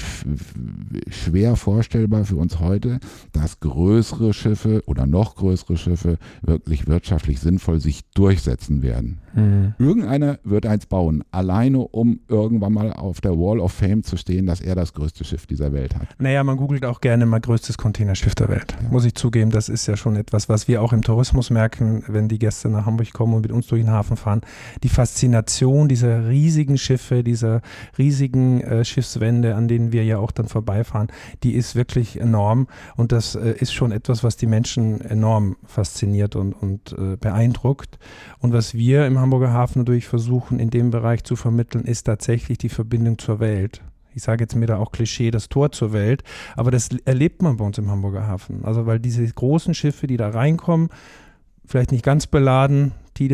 schwer 1.11 1.56
vorstellbar 1.56 2.25
für 2.25 2.37
uns 2.37 2.61
heute, 2.61 2.99
dass 3.32 3.61
größere 3.61 4.32
Schiffe 4.32 4.82
oder 4.87 5.06
noch 5.06 5.37
größere 5.37 5.76
Schiffe 5.76 6.18
wirklich 6.42 6.87
wirtschaftlich 6.87 7.40
sinnvoll 7.40 7.80
sich 7.80 8.08
durchsetzen 8.14 8.82
werden. 8.82 9.18
Mhm. 9.35 9.75
Irgendeiner 9.78 10.38
wird 10.44 10.66
eins 10.66 10.87
bauen, 10.87 11.25
alleine 11.30 11.80
um 11.80 12.20
irgendwann 12.28 12.73
mal 12.73 12.92
auf 12.92 13.20
der 13.20 13.32
Wall 13.32 13.61
of 13.61 13.73
Fame 13.73 14.02
zu 14.02 14.16
stehen, 14.16 14.47
dass 14.47 14.61
er 14.61 14.75
das 14.75 14.94
größte 14.94 15.25
Schiff 15.25 15.47
dieser 15.47 15.73
Welt 15.73 15.94
hat. 15.94 16.08
Naja, 16.18 16.42
man 16.42 16.56
googelt 16.56 16.85
auch 16.85 17.00
gerne 17.00 17.26
mal 17.26 17.40
größtes 17.40 17.76
Containerschiff 17.76 18.35
der 18.35 18.49
Welt. 18.49 18.76
Ja. 18.82 18.88
Muss 18.88 19.04
ich 19.04 19.14
zugeben, 19.14 19.50
das 19.50 19.68
ist 19.68 19.87
ja 19.87 19.97
schon 19.97 20.16
etwas, 20.16 20.49
was 20.49 20.68
wir 20.68 20.82
auch 20.82 20.92
im 20.92 21.02
Tourismus 21.02 21.50
merken, 21.50 22.02
wenn 22.08 22.28
die 22.28 22.38
Gäste 22.38 22.68
nach 22.68 22.87
Hamburg 22.87 23.12
kommen 23.12 23.35
und 23.35 23.42
mit 23.42 23.52
uns 23.52 23.66
durch 23.66 23.82
den 23.82 23.90
Hafen 23.90 24.16
fahren. 24.16 24.40
Die 24.82 24.88
Faszination 24.88 25.88
dieser 25.88 26.28
riesigen 26.28 26.78
Schiffe, 26.78 27.23
dieser 27.23 27.61
riesigen 27.99 28.61
äh, 28.62 28.85
Schiffswände, 29.18 29.54
an 29.54 29.68
denen 29.68 29.92
wir 29.92 30.04
ja 30.04 30.18
auch 30.18 30.30
dann 30.30 30.48
vorbeifahren, 30.48 31.08
die 31.42 31.54
ist 31.54 31.75
wirklich 31.75 32.20
enorm 32.20 32.68
und 32.96 33.12
das 33.12 33.34
äh, 33.34 33.54
ist 33.58 33.72
schon 33.72 33.92
etwas, 33.92 34.25
was 34.25 34.37
die 34.37 34.46
Menschen 34.46 35.00
enorm 35.00 35.56
fasziniert 35.64 36.37
und, 36.37 36.52
und 36.52 36.92
äh, 36.92 37.16
beeindruckt. 37.16 37.98
Und 38.38 38.52
was 38.52 38.75
wir 38.75 39.06
im 39.06 39.18
Hamburger 39.18 39.52
Hafen 39.52 39.80
natürlich 39.80 40.06
versuchen, 40.06 40.60
in 40.60 40.70
dem 40.70 40.90
Bereich 40.90 41.25
zu 41.25 41.37
vermitteln, 41.37 41.84
ist 41.84 42.04
tatsächlich 42.04 42.58
die 42.58 42.68
Verbindung 42.68 43.18
zur 43.18 43.40
Welt. 43.40 43.82
Ich 44.14 44.22
sage 44.22 44.44
jetzt 44.44 44.56
mir 44.56 44.66
da 44.66 44.78
auch 44.78 44.90
Klischee, 44.90 45.30
das 45.30 45.48
Tor 45.48 45.70
zur 45.70 45.92
Welt, 45.92 46.25
aber 46.56 46.70
das 46.70 46.88
erlebt 47.04 47.42
man 47.42 47.56
bei 47.56 47.64
uns 47.64 47.78
im 47.78 47.90
Hamburger 47.90 48.26
Hafen. 48.26 48.64
Also 48.64 48.87
weil 48.87 48.98
diese 48.98 49.25
großen 49.26 49.75
Schiffe, 49.75 50.06
die 50.06 50.16
da 50.16 50.30
reinkommen, 50.30 50.88
vielleicht 51.64 51.92
nicht 51.92 52.04
ganz 52.04 52.26
beladen, 52.26 52.92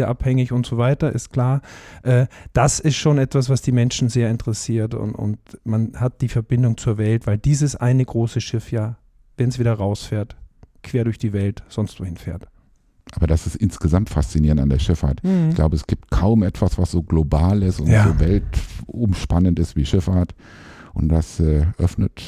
abhängig 0.09 0.53
und 0.53 0.67
so 0.67 0.79
weiter, 0.79 1.13
ist 1.13 1.31
klar. 1.31 1.61
Äh, 2.03 2.27
das 2.53 2.81
ist 2.81 2.97
schon 2.97 3.19
etwas, 3.19 3.49
was 3.49 3.63
die 3.63 3.73
Menschen 3.73 4.09
sehr 4.09 4.31
interessiert 4.31 4.95
und, 4.95 5.15
und 5.15 5.39
man 5.65 5.93
hat 5.97 6.21
die 6.21 6.29
Verbindung 6.29 6.77
zur 6.77 6.99
Welt, 6.99 7.27
weil 7.27 7.39
dieses 7.39 7.77
eine 7.77 8.05
große 8.05 8.41
Schiff 8.41 8.73
ja, 8.73 8.97
wenn 9.37 9.49
es 9.49 9.59
wieder 9.59 9.75
rausfährt, 9.75 10.37
quer 10.83 11.05
durch 11.05 11.19
die 11.19 11.33
Welt 11.33 11.63
sonst 11.69 12.01
wohin 12.01 12.17
fährt. 12.17 12.49
Aber 13.13 13.27
das 13.27 13.47
ist 13.47 13.57
insgesamt 13.57 14.11
faszinierend 14.11 14.61
an 14.61 14.71
der 14.71 14.79
Schifffahrt. 14.79 15.23
Mhm. 15.23 15.51
Ich 15.51 15.55
glaube, 15.55 15.77
es 15.77 15.87
gibt 15.87 16.11
kaum 16.11 16.43
etwas, 16.43 16.79
was 16.79 16.91
so 16.91 17.03
global 17.03 17.63
ist 17.63 17.81
und 17.81 17.89
ja. 17.89 18.05
so 18.05 18.19
weltumspannend 18.19 19.59
ist 19.59 19.77
wie 19.77 19.85
Schifffahrt. 19.85 20.35
Und 20.95 21.09
das 21.09 21.41
äh, 21.41 21.67
öffnet 21.79 22.23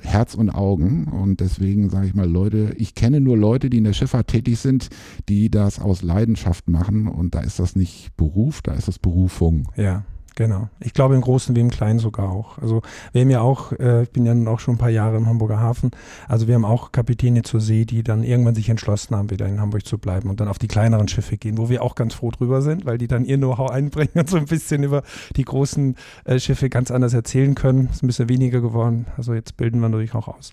Herz 0.00 0.34
und 0.34 0.50
Augen. 0.50 1.04
Und 1.08 1.40
deswegen 1.40 1.90
sage 1.90 2.06
ich 2.06 2.14
mal, 2.14 2.28
Leute, 2.28 2.74
ich 2.76 2.94
kenne 2.94 3.20
nur 3.20 3.36
Leute, 3.36 3.70
die 3.70 3.78
in 3.78 3.84
der 3.84 3.92
Schifffahrt 3.92 4.28
tätig 4.28 4.58
sind, 4.58 4.88
die 5.28 5.50
das 5.50 5.80
aus 5.80 6.02
Leidenschaft 6.02 6.68
machen. 6.68 7.08
Und 7.08 7.34
da 7.34 7.40
ist 7.40 7.58
das 7.58 7.76
nicht 7.76 8.16
Beruf, 8.16 8.62
da 8.62 8.72
ist 8.72 8.88
das 8.88 8.98
Berufung. 8.98 9.68
Ja. 9.76 10.04
Genau. 10.34 10.68
Ich 10.80 10.94
glaube 10.94 11.14
im 11.14 11.20
Großen 11.20 11.54
wie 11.54 11.60
im 11.60 11.70
Kleinen 11.70 11.98
sogar 11.98 12.30
auch. 12.30 12.56
Also 12.58 12.80
wir 13.12 13.20
haben 13.20 13.30
ja 13.30 13.42
auch, 13.42 13.72
äh, 13.72 14.04
ich 14.04 14.10
bin 14.10 14.24
ja 14.24 14.34
nun 14.34 14.48
auch 14.48 14.60
schon 14.60 14.74
ein 14.74 14.78
paar 14.78 14.88
Jahre 14.90 15.18
im 15.18 15.26
Hamburger 15.26 15.60
Hafen, 15.60 15.90
also 16.26 16.48
wir 16.48 16.54
haben 16.54 16.64
auch 16.64 16.90
Kapitäne 16.90 17.42
zur 17.42 17.60
See, 17.60 17.84
die 17.84 18.02
dann 18.02 18.24
irgendwann 18.24 18.54
sich 18.54 18.68
entschlossen 18.70 19.14
haben, 19.14 19.30
wieder 19.30 19.46
in 19.46 19.60
Hamburg 19.60 19.84
zu 19.84 19.98
bleiben 19.98 20.30
und 20.30 20.40
dann 20.40 20.48
auf 20.48 20.58
die 20.58 20.68
kleineren 20.68 21.08
Schiffe 21.08 21.36
gehen, 21.36 21.58
wo 21.58 21.68
wir 21.68 21.82
auch 21.82 21.94
ganz 21.94 22.14
froh 22.14 22.30
drüber 22.30 22.62
sind, 22.62 22.86
weil 22.86 22.96
die 22.96 23.08
dann 23.08 23.24
ihr 23.24 23.36
Know-how 23.36 23.70
einbringen 23.70 24.12
und 24.14 24.30
so 24.30 24.38
ein 24.38 24.46
bisschen 24.46 24.82
über 24.82 25.02
die 25.36 25.44
großen 25.44 25.96
äh, 26.24 26.38
Schiffe 26.38 26.70
ganz 26.70 26.90
anders 26.90 27.12
erzählen 27.12 27.54
können. 27.54 27.88
Ist 27.90 28.02
ein 28.02 28.06
bisschen 28.06 28.28
weniger 28.28 28.60
geworden. 28.60 29.06
Also 29.16 29.34
jetzt 29.34 29.56
bilden 29.56 29.80
wir 29.80 29.88
natürlich 29.88 30.14
auch 30.14 30.28
aus. 30.28 30.52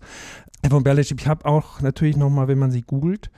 Herr 0.62 0.72
von 0.72 0.84
Berlic, 0.84 1.12
ich 1.12 1.28
habe 1.28 1.46
auch 1.46 1.80
natürlich 1.82 2.18
nochmal, 2.18 2.50
wenn 2.50 2.60
man 2.60 2.72
sie 2.72 2.82
googelt, 2.82 3.32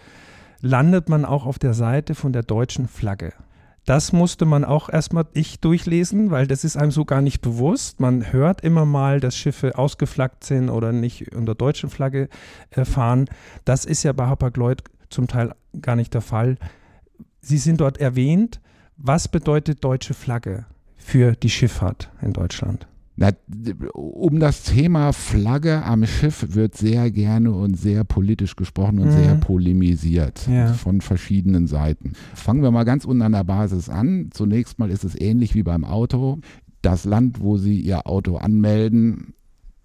landet 0.62 1.08
man 1.08 1.24
auch 1.24 1.46
auf 1.46 1.60
der 1.60 1.76
Seite 1.76 2.16
von 2.16 2.34
der 2.34 2.44
deutschen 2.44 2.88
Flagge. 2.88 3.34
Das 3.86 4.14
musste 4.14 4.46
man 4.46 4.64
auch 4.64 4.90
erstmal 4.90 5.26
ich 5.34 5.60
durchlesen, 5.60 6.30
weil 6.30 6.46
das 6.46 6.64
ist 6.64 6.78
einem 6.78 6.92
so 6.92 7.04
gar 7.04 7.22
nicht 7.22 7.42
bewusst. 7.42 8.00
Man 8.00 8.32
hört 8.32 8.62
immer 8.62 8.86
mal, 8.86 9.20
dass 9.20 9.36
Schiffe 9.36 9.78
ausgeflaggt 9.78 10.44
sind 10.44 10.70
oder 10.70 10.92
nicht 10.92 11.36
unter 11.36 11.56
deutschen 11.56 11.90
Flagge 11.90 12.30
äh, 12.70 12.86
fahren. 12.86 13.28
Das 13.66 13.86
ist 13.86 14.04
ja 14.04 14.14
bei 14.14 14.28
Hapag-Lloyd 14.28 14.84
zum 15.10 15.28
Teil 15.28 15.54
gar 15.82 15.96
nicht 15.96 16.14
der 16.14 16.22
Fall. 16.22 16.58
Sie 17.42 17.58
sind 17.58 17.82
dort 17.82 17.98
erwähnt. 17.98 18.62
Was 18.98 19.28
bedeutet 19.28 19.84
deutsche 19.84 20.14
Flagge 20.14 20.66
für 20.96 21.34
die 21.34 21.50
Schifffahrt 21.50 22.12
in 22.22 22.34
Deutschland? 22.34 22.88
Na, 23.22 23.30
um 23.94 24.40
das 24.40 24.64
Thema 24.64 25.14
Flagge 25.14 25.84
am 25.86 26.08
Schiff 26.08 26.56
wird 26.56 26.76
sehr 26.76 27.12
gerne 27.12 27.52
und 27.52 27.76
sehr 27.76 28.04
politisch 28.04 28.56
gesprochen 28.56 28.98
und 28.98 29.10
mhm. 29.10 29.12
sehr 29.12 29.36
polemisiert 29.36 30.48
ja. 30.48 30.74
von 30.74 31.02
verschiedenen 31.02 31.68
Seiten. 31.68 32.14
Fangen 32.34 32.64
wir 32.64 32.72
mal 32.72 32.84
ganz 32.84 33.06
unten 33.06 33.22
an 33.22 33.34
der 33.34 33.44
Basis 33.44 33.90
an. 33.90 34.30
Zunächst 34.32 34.80
mal 34.80 34.90
ist 34.90 35.04
es 35.04 35.14
ähnlich 35.22 35.54
wie 35.54 35.62
beim 35.62 35.84
Auto. 35.84 36.40
Das 36.82 37.06
Land, 37.06 37.42
wo 37.42 37.58
Sie 37.58 37.80
Ihr 37.80 38.08
Auto 38.08 38.38
anmelden, 38.38 39.36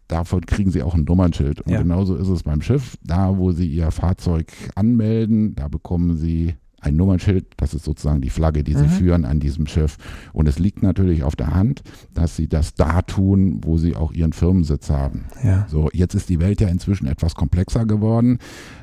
davon 0.08 0.46
kriegen 0.46 0.70
sie 0.70 0.82
auch 0.82 0.94
ein 0.94 1.04
Nummernschild. 1.04 1.60
Und 1.60 1.72
ja. 1.72 1.82
genauso 1.82 2.16
ist 2.16 2.28
es 2.28 2.42
beim 2.42 2.62
Schiff. 2.62 2.96
Da, 3.04 3.36
wo 3.36 3.52
sie 3.52 3.66
ihr 3.66 3.90
Fahrzeug 3.90 4.50
anmelden, 4.74 5.54
da 5.56 5.68
bekommen 5.68 6.16
sie 6.16 6.54
ein 6.86 6.96
Nummernschild, 6.96 7.46
das 7.56 7.74
ist 7.74 7.84
sozusagen 7.84 8.20
die 8.20 8.30
Flagge, 8.30 8.62
die 8.62 8.74
mhm. 8.74 8.78
sie 8.78 8.88
führen 8.88 9.24
an 9.24 9.40
diesem 9.40 9.66
Schiff. 9.66 9.96
Und 10.32 10.48
es 10.48 10.58
liegt 10.58 10.82
natürlich 10.82 11.24
auf 11.24 11.34
der 11.34 11.54
Hand, 11.54 11.82
dass 12.14 12.36
sie 12.36 12.48
das 12.48 12.74
da 12.74 13.02
tun, 13.02 13.60
wo 13.62 13.76
sie 13.76 13.96
auch 13.96 14.12
ihren 14.12 14.32
Firmensitz 14.32 14.88
haben. 14.88 15.26
Ja. 15.42 15.66
So, 15.68 15.88
jetzt 15.92 16.14
ist 16.14 16.28
die 16.28 16.40
Welt 16.40 16.60
ja 16.60 16.68
inzwischen 16.68 17.06
etwas 17.06 17.34
komplexer 17.34 17.86
geworden. 17.86 18.38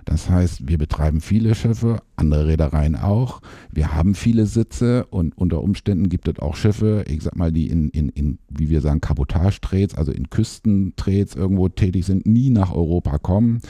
Das 0.06 0.30
heißt, 0.30 0.68
wir 0.68 0.78
betreiben 0.78 1.22
viele 1.22 1.56
Schiffe, 1.56 2.02
andere 2.18 2.48
Reedereien 2.48 2.96
auch. 2.96 3.42
Wir 3.72 3.94
haben 3.94 4.16
viele 4.16 4.46
Sitze 4.46 5.06
und 5.06 5.38
unter 5.38 5.62
Umständen 5.62 6.10
gibt 6.10 6.28
es 6.28 6.40
auch 6.40 6.58
Schiffe, 6.58 7.06
ich 7.08 7.24
sag 7.24 7.38
mal, 7.38 7.54
die 7.54 7.70
in, 7.70 7.90
in, 7.90 8.10
in 8.10 8.38
wie 8.50 8.70
wir 8.70 8.82
sagen, 8.82 9.00
Kabotage-Trades, 9.00 9.96
also 9.96 10.12
in 10.12 10.30
Küstentrades 10.30 11.36
irgendwo 11.36 11.70
tätig 11.70 12.06
sind, 12.06 12.26
nie 12.26 12.50
nach 12.50 12.74
Europa 12.74 13.18
kommen 13.18 13.62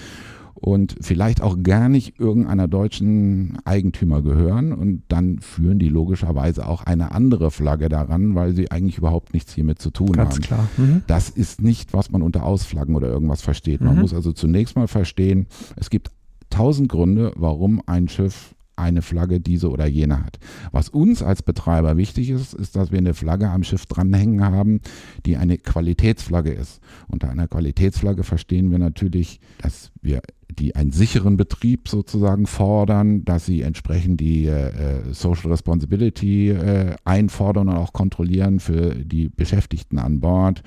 und 0.53 0.95
vielleicht 1.01 1.41
auch 1.41 1.57
gar 1.61 1.89
nicht 1.89 2.19
irgendeiner 2.19 2.67
deutschen 2.67 3.57
Eigentümer 3.65 4.21
gehören 4.21 4.71
und 4.71 5.03
dann 5.07 5.39
führen 5.39 5.79
die 5.79 5.89
logischerweise 5.89 6.67
auch 6.67 6.83
eine 6.83 7.11
andere 7.11 7.51
Flagge 7.51 7.89
daran, 7.89 8.35
weil 8.35 8.53
sie 8.53 8.71
eigentlich 8.71 8.97
überhaupt 8.97 9.33
nichts 9.33 9.53
hiermit 9.53 9.79
zu 9.79 9.89
tun 9.89 10.13
Ganz 10.13 10.35
haben. 10.35 10.41
klar. 10.41 10.67
Mhm. 10.77 11.03
Das 11.07 11.29
ist 11.29 11.61
nicht, 11.61 11.93
was 11.93 12.11
man 12.11 12.21
unter 12.21 12.43
Ausflaggen 12.43 12.95
oder 12.95 13.07
irgendwas 13.07 13.41
versteht. 13.41 13.81
Man 13.81 13.95
mhm. 13.95 14.01
muss 14.01 14.13
also 14.13 14.31
zunächst 14.31 14.75
mal 14.75 14.87
verstehen, 14.87 15.47
es 15.75 15.89
gibt 15.89 16.11
tausend 16.49 16.89
Gründe, 16.89 17.31
warum 17.35 17.81
ein 17.85 18.07
Schiff 18.07 18.53
eine 18.75 19.01
Flagge 19.01 19.39
diese 19.39 19.69
oder 19.69 19.85
jene 19.85 20.23
hat. 20.23 20.39
Was 20.71 20.89
uns 20.89 21.21
als 21.21 21.43
Betreiber 21.43 21.97
wichtig 21.97 22.29
ist, 22.29 22.53
ist, 22.53 22.75
dass 22.75 22.91
wir 22.91 22.97
eine 22.97 23.13
Flagge 23.13 23.49
am 23.49 23.63
Schiff 23.63 23.85
dranhängen 23.85 24.43
haben, 24.43 24.81
die 25.25 25.37
eine 25.37 25.57
Qualitätsflagge 25.57 26.51
ist. 26.51 26.79
Unter 27.07 27.29
einer 27.29 27.47
Qualitätsflagge 27.47 28.23
verstehen 28.23 28.71
wir 28.71 28.79
natürlich, 28.79 29.39
dass 29.59 29.91
wir 30.01 30.21
die 30.59 30.75
einen 30.75 30.91
sicheren 30.91 31.37
Betrieb 31.37 31.87
sozusagen 31.87 32.45
fordern, 32.45 33.23
dass 33.25 33.45
sie 33.45 33.61
entsprechend 33.61 34.19
die 34.19 34.45
äh, 34.47 35.01
Social 35.11 35.51
Responsibility 35.51 36.49
äh, 36.49 36.95
einfordern 37.05 37.69
und 37.69 37.75
auch 37.77 37.93
kontrollieren 37.93 38.59
für 38.59 38.95
die 38.95 39.29
Beschäftigten 39.29 39.99
an 39.99 40.19
Bord 40.19 40.63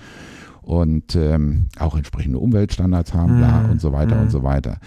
und 0.63 1.15
ähm, 1.15 1.67
auch 1.79 1.97
entsprechende 1.97 2.39
Umweltstandards 2.39 3.15
haben, 3.15 3.39
bla 3.39 3.63
Mhm. 3.63 3.71
und 3.71 3.81
so 3.81 3.93
weiter 3.93 4.17
Mhm. 4.17 4.23
und 4.23 4.31
so 4.31 4.43
weiter. 4.43 4.79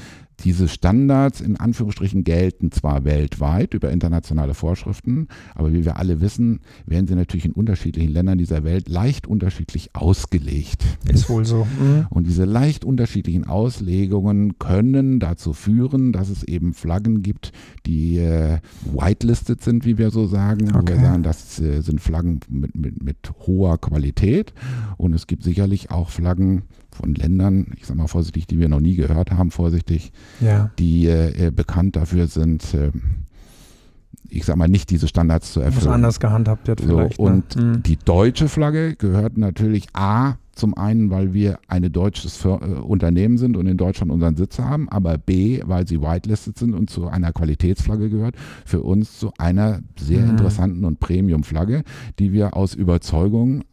Diese 0.44 0.68
Standards 0.68 1.42
in 1.42 1.58
Anführungsstrichen 1.58 2.24
gelten 2.24 2.72
zwar 2.72 3.04
weltweit 3.04 3.74
über 3.74 3.92
internationale 3.92 4.54
Vorschriften, 4.54 5.28
aber 5.56 5.74
wie 5.74 5.86
wir 5.86 5.98
alle 5.98 6.22
wissen, 6.22 6.60
werden 6.86 7.08
sie 7.08 7.16
natürlich 7.16 7.46
in 7.46 7.52
unterschiedlichen 7.52 8.12
Ländern 8.12 8.38
dieser 8.38 8.64
Welt 8.64 8.88
leicht 8.90 9.28
unterschiedlich 9.28 9.96
ausgelegt. 9.96 10.86
Ist 11.12 11.30
wohl 11.30 11.46
so. 11.46 11.66
Mhm. 11.80 12.08
Und 12.10 12.28
diese 12.28 12.46
leicht 12.46 12.86
unterschiedlichen 12.86 13.46
Auslegungen 13.46 14.58
können 14.60 15.20
dazu 15.20 15.54
führen, 15.54 16.12
dass 16.12 16.30
es 16.30 16.44
eben 16.44 16.74
Flaggen 16.74 17.22
gibt, 17.22 17.52
die 17.86 18.18
äh, 18.18 18.60
whitelisted 18.86 19.62
sind, 19.62 19.86
wie 19.86 19.98
wir 19.98 20.12
so 20.12 20.28
sagen. 20.28 20.70
Wo 20.70 20.74
wir 20.76 20.80
Okay. 20.80 21.00
sagen, 21.02 21.24
das 21.24 21.60
äh, 21.60 21.82
sind 21.82 22.00
Flaggen 22.02 22.40
mit, 22.50 22.76
mit, 22.76 23.04
mit 23.04 23.18
hoher 23.46 23.78
Qualität. 23.78 24.54
Und 24.98 25.14
es 25.14 25.28
gibt 25.28 25.44
sicherlich 25.44 25.92
auch 25.92 26.10
Flaggen 26.10 26.64
von 26.92 27.14
Ländern, 27.14 27.68
ich 27.78 27.86
sage 27.86 28.00
mal 28.00 28.08
vorsichtig, 28.08 28.48
die 28.48 28.60
wir 28.60 28.70
noch 28.70 28.80
nie 28.80 28.96
gehört 28.96 29.32
haben, 29.32 29.52
vorsichtig, 29.52 30.12
Ja. 30.42 30.72
die 30.80 31.08
äh, 31.08 31.48
äh, 31.48 31.52
bekannt 31.52 31.96
dafür 31.96 32.28
sind, 32.28 32.74
äh, 32.74 32.92
ich 34.32 34.46
sage 34.46 34.60
mal, 34.60 34.68
nicht 34.70 34.90
diese 34.92 35.08
Standards 35.08 35.54
zu 35.54 35.60
Was 35.60 35.68
erfüllen. 35.68 35.92
anders 35.94 36.20
gehandhabt 36.20 36.68
wird 36.68 36.82
So, 36.82 36.88
vielleicht. 36.88 37.20
und 37.20 37.56
ne? 37.56 37.80
Die 37.80 37.98
deutsche 37.98 38.48
Flagge 38.48 38.96
gehört 38.96 39.38
natürlich 39.38 39.88
A, 39.94 40.36
zum 40.54 40.78
einen, 40.78 41.10
weil 41.10 41.34
wir 41.34 41.58
ein 41.70 41.90
deutsches 41.92 42.44
äh, 42.46 42.50
Unternehmen 42.50 43.38
sind 43.38 43.56
und 43.58 43.66
in 43.66 43.78
Deutschland 43.78 44.12
unseren 44.12 44.36
Sitz 44.36 44.60
haben, 44.60 44.90
aber 44.90 45.18
B, 45.18 45.62
weil 45.66 45.88
sie 45.88 46.02
whitelisted 46.02 46.58
sind 46.58 46.74
und 46.76 46.90
zu 46.90 47.08
einer 47.08 47.32
Qualitätsflagge 47.32 48.10
gehört, 48.10 48.36
für 48.66 48.82
uns 48.82 49.18
zu 49.20 49.32
einer 49.38 49.80
sehr 49.98 50.20
Mhm. 50.24 50.32
interessanten 50.32 50.84
und 50.86 51.00
Premium-Flagge, 51.00 51.84
die 52.20 52.34
wir 52.34 52.56
aus 52.58 52.74
Überzeugung 52.76 53.64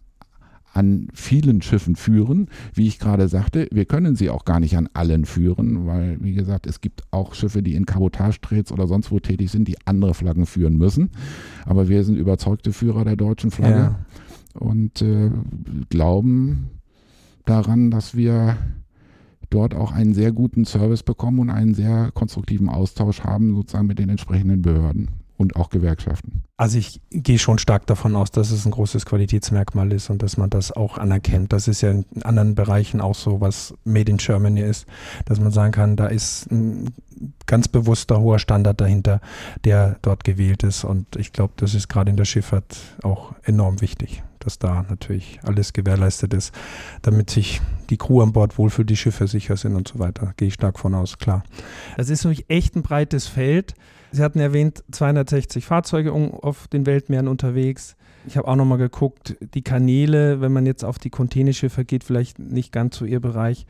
an 0.77 1.09
vielen 1.15 1.63
Schiffen 1.63 1.97
führen. 1.97 2.49
Wie 2.75 2.87
ich 2.87 2.99
gerade 2.99 3.29
sagte, 3.29 3.67
wir 3.73 3.87
können 3.87 4.15
sie 4.15 4.29
auch 4.31 4.45
gar 4.45 4.61
nicht 4.61 4.77
an 4.77 4.89
allen 4.93 5.25
führen, 5.25 5.87
weil, 5.87 6.19
wie 6.23 6.35
gesagt, 6.35 6.67
es 6.67 6.81
gibt 6.81 7.03
auch 7.11 7.35
Schiffe, 7.35 7.63
die 7.63 7.75
in 7.75 7.87
Kabotagetrades 7.87 8.71
oder 8.73 8.87
sonst 8.87 9.11
wo 9.11 9.19
tätig 9.19 9.51
sind, 9.51 9.67
die 9.69 9.77
andere 9.87 10.13
Flaggen 10.15 10.45
führen 10.45 10.77
müssen. 10.77 11.11
Aber 11.65 11.89
wir 11.89 12.05
sind 12.05 12.17
überzeugte 12.17 12.73
Führer 12.73 13.05
der 13.05 13.17
deutschen 13.17 13.51
Flagge 13.51 13.77
Ja. 13.77 13.99
und 14.55 15.01
äh, 15.01 15.31
glauben 15.89 16.69
daran, 17.47 17.91
dass 17.91 18.15
wir 18.15 18.57
dort 19.49 19.75
auch 19.75 19.93
einen 19.93 20.13
sehr 20.13 20.33
guten 20.33 20.65
Service 20.65 21.03
bekommen 21.03 21.39
und 21.39 21.51
einen 21.51 21.73
sehr 21.75 22.11
konstruktiven 22.13 22.69
Austausch 22.69 23.21
haben, 23.23 23.55
sozusagen 23.55 23.87
mit 23.87 23.99
den 23.99 24.11
entsprechenden 24.11 24.61
Behörden 24.61 25.09
und 25.37 25.57
auch 25.57 25.71
Gewerkschaften. 25.71 26.43
Also 26.57 26.79
ich 26.79 27.01
gehe 27.11 27.39
schon 27.39 27.59
stark 27.59 27.87
davon 27.87 28.17
aus, 28.17 28.31
dass 28.31 28.51
es 28.51 28.65
ein 28.65 28.71
großes 28.71 29.05
Qualitätsmerkmal 29.05 29.93
ist 29.93 30.09
und 30.09 30.23
dass 30.23 30.37
man 30.37 30.49
das 30.49 30.73
auch 30.73 30.97
anerkennt. 30.97 31.53
Das 31.53 31.69
ist 31.69 31.83
ja 31.83 31.91
in 31.91 32.07
anderen 32.23 32.55
Bereichen 32.55 33.01
auch 33.01 33.15
so, 33.15 33.41
was 33.41 33.75
Made 33.85 34.11
in 34.11 34.17
Germany 34.17 34.63
ist, 34.63 34.87
dass 35.27 35.39
man 35.39 35.53
sagen 35.53 35.73
kann, 35.73 35.97
da 35.97 36.07
ist 36.07 36.51
ein 36.51 36.95
ganz 37.47 37.69
bewusster 37.69 38.21
hoher 38.21 38.39
Standard 38.39 38.81
dahinter, 38.81 39.21
der 39.65 39.99
dort 40.03 40.25
gewählt 40.25 40.63
ist. 40.63 40.85
Und 40.85 41.17
ich 41.17 41.33
glaube, 41.33 41.53
das 41.57 41.75
ist 41.75 41.89
gerade 41.89 42.11
in 42.11 42.17
der 42.17 42.25
Schifffahrt 42.25 42.77
auch 43.03 43.35
enorm 43.43 43.81
wichtig, 43.81 44.23
dass 44.39 44.59
da 44.59 44.85
natürlich 44.89 45.41
alles 45.43 45.73
gewährleistet 45.73 46.33
ist, 46.35 46.55
damit 47.03 47.31
sich 47.31 47.61
die 47.91 47.99
Crew 47.99 48.23
an 48.23 48.33
Bord 48.33 48.59
wohlfühlt, 48.59 48.89
die 48.89 48.97
Schiffe 48.97 49.27
sicher 49.29 49.57
sind 49.57 49.77
und 49.77 49.89
so 49.89 49.99
weiter. 49.99 50.33
Gehe 50.37 50.49
ich 50.49 50.55
stark 50.55 50.79
von 50.79 50.95
aus, 50.95 51.19
klar. 51.19 51.45
Das 51.97 52.09
ist 52.09 52.25
nämlich 52.25 52.47
echt 52.49 52.77
ein 52.77 52.83
breites 52.83 53.27
Feld. 53.27 53.75
Sie 54.13 54.23
hatten 54.23 54.41
erwähnt, 54.41 54.85
260 54.91 55.65
Fahrzeuge 55.65 56.13
auf 56.13 56.69
den 56.69 56.87
Weltmeeren 56.87 57.29
unterwegs. 57.29 57.97
Ich 58.27 58.37
habe 58.37 58.49
auch 58.49 58.57
nochmal 58.57 58.79
geguckt, 58.79 59.37
die 59.55 59.63
Kanäle, 59.63 60.41
wenn 60.41 60.53
man 60.53 60.67
jetzt 60.67 60.85
auf 60.85 60.99
die 60.99 61.11
Containerschiffe 61.11 61.85
geht, 61.85 62.03
vielleicht 62.03 62.39
nicht 62.39 62.73
ganz 62.73 62.97
zu 62.97 63.05
Ihr 63.05 63.21
Bereich. 63.21 63.67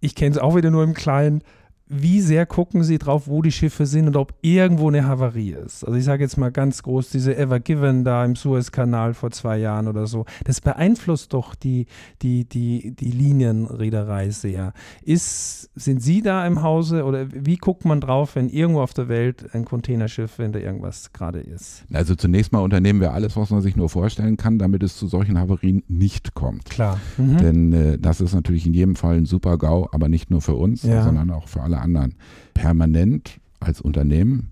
Ich 0.00 0.14
kenne 0.14 0.32
es 0.32 0.38
auch 0.38 0.56
wieder 0.56 0.70
nur 0.70 0.84
im 0.84 0.94
Kleinen. 0.94 1.42
Wie 1.88 2.20
sehr 2.20 2.46
gucken 2.46 2.82
Sie 2.82 2.98
drauf, 2.98 3.28
wo 3.28 3.42
die 3.42 3.52
Schiffe 3.52 3.86
sind 3.86 4.08
und 4.08 4.16
ob 4.16 4.34
irgendwo 4.42 4.88
eine 4.88 5.06
Havarie 5.06 5.52
ist? 5.52 5.84
Also 5.84 5.96
ich 5.96 6.04
sage 6.04 6.24
jetzt 6.24 6.36
mal 6.36 6.50
ganz 6.50 6.82
groß, 6.82 7.10
diese 7.10 7.36
Ever 7.36 7.60
Given 7.60 8.02
da 8.02 8.24
im 8.24 8.34
Suezkanal 8.34 9.14
vor 9.14 9.30
zwei 9.30 9.58
Jahren 9.58 9.86
oder 9.86 10.06
so, 10.08 10.24
das 10.44 10.60
beeinflusst 10.60 11.32
doch 11.32 11.54
die, 11.54 11.86
die, 12.22 12.44
die, 12.48 12.92
die 12.96 13.12
Linienreederei 13.12 14.30
sehr. 14.30 14.72
Ist, 15.02 15.70
sind 15.76 16.02
Sie 16.02 16.22
da 16.22 16.44
im 16.46 16.62
Hause 16.62 17.04
oder 17.04 17.26
wie 17.32 17.56
guckt 17.56 17.84
man 17.84 18.00
drauf, 18.00 18.34
wenn 18.34 18.48
irgendwo 18.48 18.80
auf 18.80 18.92
der 18.94 19.08
Welt 19.08 19.54
ein 19.54 19.64
Containerschiff, 19.64 20.38
wenn 20.38 20.52
da 20.52 20.58
irgendwas 20.58 21.12
gerade 21.12 21.38
ist? 21.40 21.84
Also 21.92 22.14
zunächst 22.16 22.52
mal 22.52 22.60
unternehmen 22.60 23.00
wir 23.00 23.12
alles, 23.12 23.36
was 23.36 23.50
man 23.50 23.60
sich 23.60 23.76
nur 23.76 23.88
vorstellen 23.88 24.36
kann, 24.36 24.58
damit 24.58 24.82
es 24.82 24.96
zu 24.96 25.06
solchen 25.06 25.38
Havarien 25.38 25.84
nicht 25.86 26.34
kommt. 26.34 26.64
Klar. 26.64 26.98
Mhm. 27.16 27.36
Denn 27.38 27.72
äh, 27.72 27.98
das 27.98 28.20
ist 28.20 28.34
natürlich 28.34 28.66
in 28.66 28.74
jedem 28.74 28.96
Fall 28.96 29.16
ein 29.18 29.26
super 29.26 29.56
GAU, 29.56 29.88
aber 29.92 30.08
nicht 30.08 30.30
nur 30.30 30.40
für 30.40 30.54
uns, 30.54 30.82
Ja. 30.82 31.04
sondern 31.04 31.30
auch 31.30 31.46
für 31.46 31.62
alle 31.62 31.75
anderen. 31.80 32.14
Permanent 32.54 33.38
als 33.60 33.80
Unternehmen, 33.80 34.50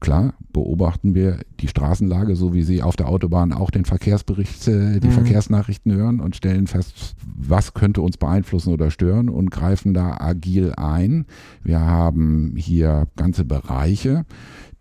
klar, 0.00 0.34
beobachten 0.52 1.14
wir 1.14 1.38
die 1.60 1.68
Straßenlage, 1.68 2.36
so 2.36 2.54
wie 2.54 2.62
Sie 2.62 2.82
auf 2.82 2.96
der 2.96 3.08
Autobahn 3.08 3.52
auch 3.52 3.70
den 3.70 3.84
Verkehrsbericht, 3.84 4.68
äh, 4.68 5.00
die 5.00 5.08
Mhm. 5.08 5.12
Verkehrsnachrichten 5.12 5.92
hören 5.92 6.20
und 6.20 6.36
stellen 6.36 6.66
fest, 6.66 7.14
was 7.24 7.74
könnte 7.74 8.02
uns 8.02 8.16
beeinflussen 8.16 8.72
oder 8.72 8.90
stören 8.90 9.28
und 9.28 9.50
greifen 9.50 9.94
da 9.94 10.16
agil 10.20 10.72
ein. 10.76 11.26
Wir 11.62 11.80
haben 11.80 12.54
hier 12.56 13.08
ganze 13.16 13.44
Bereiche, 13.44 14.24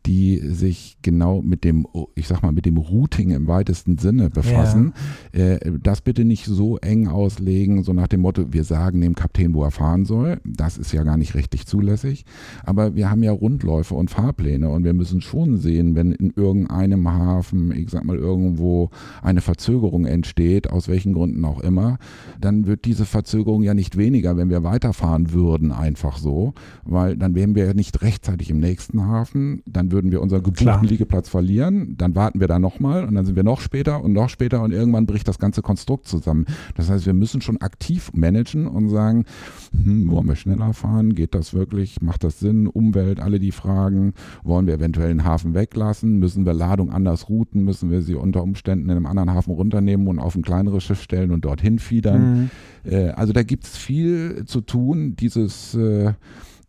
die 0.06 0.38
sich 0.40 0.98
genau 1.02 1.42
mit 1.42 1.64
dem, 1.64 1.88
ich 2.16 2.28
sag 2.28 2.42
mal, 2.42 2.52
mit 2.52 2.66
dem 2.66 2.78
Routing 2.78 3.32
im 3.32 3.48
weitesten 3.48 3.98
Sinne 3.98 4.30
befassen. 4.30 4.94
Äh, 5.32 5.60
das 5.82 6.02
bitte 6.02 6.26
nicht 6.26 6.46
so 6.46 6.78
eng 6.78 7.08
auslegen, 7.08 7.84
so 7.84 7.94
nach 7.94 8.08
dem 8.08 8.22
Motto, 8.22 8.54
wir 8.54 8.64
sagen 8.64 9.02
dem 9.02 9.16
Kapitän, 9.16 9.54
wo 9.54 9.64
er 9.64 9.72
fahren 9.72 10.06
soll. 10.06 10.40
Das 10.44 10.78
ist 10.78 10.92
ja 10.92 11.04
gar 11.04 11.18
nicht 11.18 11.36
rechtlich 11.36 11.66
zulässig. 11.66 12.26
Aber 12.64 12.96
wir 12.96 13.10
haben 13.10 13.24
ja 13.24 13.32
Rundläufe 13.32 13.96
und 13.96 14.10
Fahrpläne 14.10 14.70
und 14.70 14.84
wir 14.84 14.94
müssen 14.94 15.22
schon 15.22 15.58
sehen, 15.58 15.96
wenn 15.96 16.12
in 16.12 16.32
irgendeinem 16.36 17.10
Hafen, 17.12 17.72
ich 17.72 17.90
sag 17.90 18.04
mal, 18.06 18.18
irgendwo 18.18 18.90
eine 19.22 19.42
Verzögerung 19.42 20.06
entsteht, 20.06 20.70
aus 20.70 20.88
welchen 20.88 21.14
Gründen 21.14 21.44
auch 21.46 21.60
immer, 21.60 21.98
dann 22.40 22.68
wird 22.68 22.86
diese 22.86 23.06
Verzögerung 23.06 23.64
ja 23.64 23.74
nicht 23.74 23.98
weniger, 23.98 24.38
wenn 24.38 24.50
wir 24.50 24.64
weiterfahren 24.64 25.34
würden, 25.34 25.72
einfach 25.72 26.18
so, 26.18 26.54
weil 26.84 27.18
dann 27.18 27.36
wären 27.36 27.56
wir 27.56 27.66
ja 27.66 27.74
nicht 27.74 28.02
rechtzeitig 28.02 28.50
im 28.50 28.60
nächsten 28.60 29.06
Hafen, 29.06 29.62
dann 29.66 29.92
würden 29.96 30.12
wir 30.12 30.22
unseren 30.22 30.44
Klar. 30.44 30.76
gebuchten 30.76 30.90
Liegeplatz 30.90 31.30
verlieren, 31.30 31.96
dann 31.98 32.16
warten 32.16 32.42
wir 32.42 32.50
da 32.50 32.60
nochmal 32.60 33.06
und 33.06 33.16
dann 33.16 33.26
sind 33.26 33.38
wir 33.38 33.44
noch 33.44 33.62
später 33.62 34.04
und 34.04 34.12
noch 34.12 34.28
später 34.28 34.62
und 34.62 34.74
irgendwann 34.74 35.06
bricht 35.06 35.28
das 35.28 35.40
ganze 35.40 35.62
Konstrukt 35.62 36.06
zusammen. 36.06 36.46
Das 36.76 36.90
heißt, 36.90 37.06
wir 37.06 37.14
müssen 37.14 37.40
schon 37.40 37.62
aktiv 37.62 38.12
managen 38.14 38.68
und 38.68 38.90
sagen, 38.90 39.24
hm, 39.72 40.12
wollen 40.12 40.28
wir 40.28 40.36
schneller 40.36 40.74
fahren? 40.74 41.16
Geht 41.16 41.34
das 41.34 41.54
wirklich? 41.54 42.02
Macht 42.02 42.26
das 42.26 42.40
Sinn? 42.40 42.68
Umwelt, 42.68 43.22
alle 43.22 43.40
die 43.40 43.54
Fragen. 43.54 44.14
Wollen 44.44 44.68
wir 44.68 44.74
eventuell 44.74 45.12
einen 45.12 45.24
Hafen 45.24 45.54
weglassen? 45.54 46.20
Müssen 46.20 46.46
wir 46.46 46.54
Ladung 46.54 46.92
anders 46.92 47.30
routen? 47.30 47.64
Müssen 47.64 47.90
wir 47.90 48.02
sie 48.02 48.16
unter 48.16 48.44
Umständen 48.44 48.90
in 48.90 48.98
einem 48.98 49.06
anderen 49.06 49.34
Hafen 49.34 49.54
runternehmen 49.54 50.08
und 50.08 50.20
auf 50.20 50.36
ein 50.36 50.42
kleineres 50.42 50.84
Schiff 50.84 51.02
stellen 51.02 51.32
und 51.32 51.46
dorthin 51.46 51.80
fiedern? 51.80 52.50
Mhm. 52.84 52.92
Äh, 52.92 53.10
also 53.12 53.32
da 53.32 53.44
gibt 53.44 53.64
es 53.64 53.78
viel 53.78 54.44
zu 54.46 54.60
tun. 54.60 55.16
Dieses, 55.16 55.74
äh, 55.74 56.14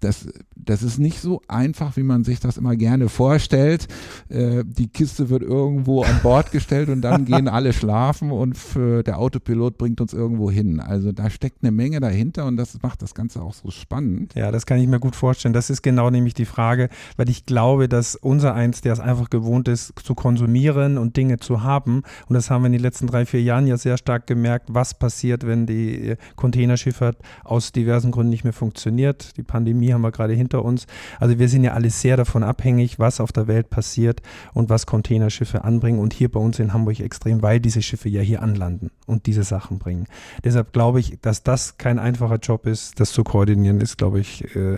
das, 0.01 0.29
das 0.55 0.83
ist 0.83 0.99
nicht 0.99 1.21
so 1.21 1.43
einfach, 1.49 1.97
wie 1.97 2.03
man 2.03 2.25
sich 2.25 2.41
das 2.41 2.57
immer 2.57 2.77
gerne 2.77 3.09
vorstellt. 3.09 3.89
Äh, 4.29 4.65
die 4.65 4.89
Kiste 4.89 5.29
wird 5.29 5.43
irgendwo 5.43 6.03
an 6.03 6.21
Bord 6.23 6.53
gestellt 6.53 6.89
und 6.89 7.03
dann 7.03 7.25
gehen 7.25 7.49
alle 7.49 7.73
schlafen 7.73 8.31
und 8.31 8.57
für, 8.57 9.03
der 9.03 9.19
Autopilot 9.19 9.79
bringt 9.79 10.01
uns 10.01 10.13
irgendwo 10.13 10.51
hin. 10.51 10.81
Also 10.81 11.13
da 11.13 11.31
steckt 11.31 11.63
eine 11.63 11.73
Menge 11.73 12.01
dahinter 12.01 12.47
und 12.47 12.57
das 12.57 12.81
macht 12.83 13.03
das 13.03 13.15
Ganze 13.15 13.43
auch 13.43 13.55
so 13.55 13.71
spannend. 13.71 14.35
Ja, 14.35 14.51
das 14.51 14.67
kann 14.67 14.79
ich 14.79 14.87
mir 14.87 15.01
gut 15.01 15.17
vorstellen. 15.17 15.55
Das 15.55 15.71
ist 15.71 15.83
genau 15.83 16.11
nämlich 16.11 16.35
die 16.35 16.45
Frage, 16.45 16.89
weil 17.17 17.29
ich 17.29 17.47
glaube, 17.47 17.89
dass 17.89 18.15
unser 18.17 18.55
Eins, 18.55 18.81
der 18.81 18.93
es 18.93 19.01
einfach 19.01 19.31
gewohnt 19.31 19.69
ist, 19.69 19.95
zu 20.03 20.15
konsumieren 20.15 20.99
und 20.99 21.17
Dinge 21.17 21.39
zu 21.39 21.63
haben, 21.63 22.03
und 22.29 22.35
das 22.35 22.51
haben 22.51 22.63
wir 22.63 22.67
in 22.67 22.73
den 22.73 22.83
letzten 22.83 23.07
drei, 23.07 23.27
vier 23.27 23.43
Jahren 23.43 23.67
ja 23.67 23.77
sehr 23.77 23.97
stark 23.97 24.27
gemerkt, 24.27 24.73
was 24.73 24.99
passiert, 24.99 25.47
wenn 25.47 25.67
die 25.67 26.17
Containerschifffahrt 26.37 27.17
aus 27.45 27.73
diversen 27.73 28.11
Gründen 28.11 28.31
nicht 28.31 28.45
mehr 28.45 28.53
funktioniert. 28.53 29.37
Die 29.37 29.43
Pandemie 29.43 29.86
haben 29.93 30.03
wir 30.03 30.13
gerade 30.13 30.35
hinter 30.35 30.65
uns. 30.65 30.87
Also 31.21 31.39
wir 31.39 31.49
sind 31.49 31.65
ja 31.65 31.73
alle 31.73 31.91
sehr 31.91 32.17
davon 32.17 32.43
abhängig, 32.43 32.99
was 32.99 33.21
auf 33.21 33.33
der 33.33 33.47
Welt 33.47 33.71
passiert 33.71 34.23
und 34.55 34.71
was 34.71 34.87
Containerschiffe 34.87 35.65
anbringen 35.65 35.99
und 35.99 36.13
hier 36.13 36.31
bei 36.31 36.41
uns 36.41 36.59
in 36.59 36.73
Hamburg 36.73 37.01
extrem, 37.01 37.43
weil 37.43 37.61
diese 37.61 37.83
Schiffe 37.83 38.09
ja 38.09 38.21
hier 38.21 38.43
anlanden 38.43 38.91
und 39.07 39.27
diese 39.27 39.43
Sachen 39.43 39.79
bringen. 39.79 40.07
Deshalb 40.45 40.73
glaube 40.73 41.01
ich, 41.01 41.19
dass 41.21 41.43
das 41.43 41.79
kein 41.79 41.99
einfacher 41.99 42.37
Job 42.37 42.67
ist, 42.67 43.01
das 43.01 43.13
zu 43.13 43.25
koordinieren, 43.25 43.81
ist, 43.81 43.99
glaube 43.99 44.21
ich, 44.21 44.55
äh, 44.57 44.77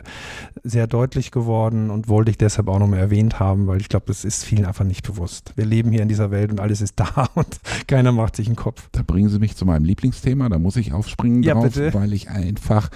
sehr 0.64 0.86
deutlich 0.86 1.30
geworden 1.30 1.90
und 1.90 2.08
wollte 2.08 2.30
ich 2.30 2.38
deshalb 2.38 2.68
auch 2.68 2.78
nochmal 2.78 2.98
erwähnt 3.00 3.38
haben, 3.40 3.66
weil 3.66 3.80
ich 3.80 3.88
glaube, 3.88 4.06
das 4.06 4.24
ist 4.24 4.44
vielen 4.44 4.64
einfach 4.64 4.84
nicht 4.84 5.06
bewusst. 5.06 5.52
Wir 5.56 5.64
leben 5.64 5.90
hier 5.90 6.02
in 6.02 6.08
dieser 6.08 6.30
Welt 6.30 6.50
und 6.50 6.60
alles 6.60 6.80
ist 6.80 6.94
da 7.00 7.28
und 7.34 7.60
keiner 7.86 8.12
macht 8.12 8.36
sich 8.36 8.46
einen 8.46 8.56
Kopf. 8.56 8.88
Da 8.92 9.02
bringen 9.06 9.28
Sie 9.28 9.38
mich 9.38 9.56
zu 9.56 9.64
meinem 9.66 9.84
Lieblingsthema, 9.84 10.48
da 10.48 10.58
muss 10.58 10.76
ich 10.76 10.92
aufspringen 10.92 11.42
Ja, 11.42 11.54
drauf, 11.54 11.64
bitte. 11.64 11.94
weil 11.94 12.12
ich 12.12 12.30
einfach 12.30 12.90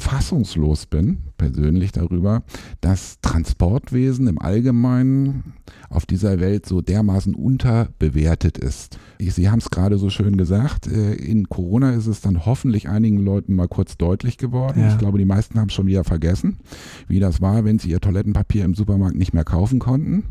fassungslos 0.00 0.86
bin, 0.86 1.18
persönlich 1.38 1.92
darüber, 1.92 2.42
dass 2.80 3.20
Transportwesen 3.20 4.26
im 4.26 4.40
Allgemeinen 4.40 5.54
auf 5.88 6.06
dieser 6.06 6.40
Welt 6.40 6.66
so 6.66 6.80
dermaßen 6.80 7.34
unterbewertet 7.34 8.58
ist. 8.58 8.98
Sie 9.20 9.50
haben 9.50 9.58
es 9.58 9.70
gerade 9.70 9.98
so 9.98 10.10
schön 10.10 10.36
gesagt, 10.36 10.86
äh, 10.86 11.14
in 11.14 11.48
Corona 11.48 11.92
ist 11.92 12.06
es 12.06 12.20
dann 12.20 12.46
hoffentlich 12.46 12.88
einigen 12.88 13.18
Leuten 13.18 13.54
mal 13.54 13.68
kurz 13.68 13.96
deutlich 13.96 14.38
geworden. 14.38 14.80
Ja. 14.80 14.88
Ich 14.88 14.98
glaube, 14.98 15.18
die 15.18 15.24
meisten 15.24 15.58
haben 15.60 15.68
es 15.68 15.74
schon 15.74 15.86
wieder 15.86 16.04
vergessen, 16.04 16.58
wie 17.06 17.20
das 17.20 17.40
war, 17.40 17.64
wenn 17.64 17.78
sie 17.78 17.90
ihr 17.90 18.00
Toilettenpapier 18.00 18.64
im 18.64 18.74
Supermarkt 18.74 19.16
nicht 19.16 19.34
mehr 19.34 19.44
kaufen 19.44 19.78
konnten. 19.78 20.24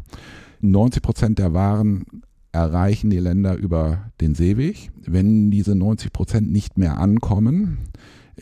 90 0.61 1.01
Prozent 1.01 1.39
der 1.39 1.53
Waren 1.53 2.05
erreichen 2.51 3.09
die 3.09 3.19
Länder 3.19 3.55
über 3.55 4.11
den 4.21 4.35
Seeweg. 4.35 4.91
Wenn 5.05 5.51
diese 5.51 5.75
90 5.75 6.11
Prozent 6.11 6.51
nicht 6.51 6.77
mehr 6.77 6.97
ankommen, 6.97 7.77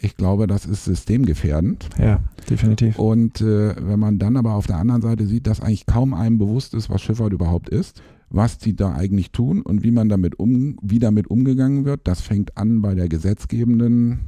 ich 0.01 0.17
glaube, 0.17 0.47
das 0.47 0.65
ist 0.65 0.85
systemgefährdend. 0.85 1.89
Ja, 1.97 2.19
definitiv. 2.49 2.97
Und 2.99 3.41
äh, 3.41 3.75
wenn 3.79 3.99
man 3.99 4.19
dann 4.19 4.37
aber 4.37 4.53
auf 4.53 4.67
der 4.67 4.77
anderen 4.77 5.01
Seite 5.01 5.25
sieht, 5.25 5.47
dass 5.47 5.61
eigentlich 5.61 5.85
kaum 5.85 6.13
einem 6.13 6.37
bewusst 6.37 6.73
ist, 6.73 6.89
was 6.89 7.01
Schifffahrt 7.01 7.33
überhaupt 7.33 7.69
ist, 7.69 8.01
was 8.29 8.57
die 8.57 8.75
da 8.75 8.93
eigentlich 8.93 9.31
tun 9.31 9.61
und 9.61 9.83
wie 9.83 9.91
man 9.91 10.09
damit 10.09 10.39
um, 10.39 10.77
wie 10.81 10.99
damit 10.99 11.27
umgegangen 11.27 11.85
wird, 11.85 12.01
das 12.03 12.21
fängt 12.21 12.57
an 12.57 12.81
bei 12.81 12.93
der 12.93 13.07
gesetzgebenden 13.07 14.19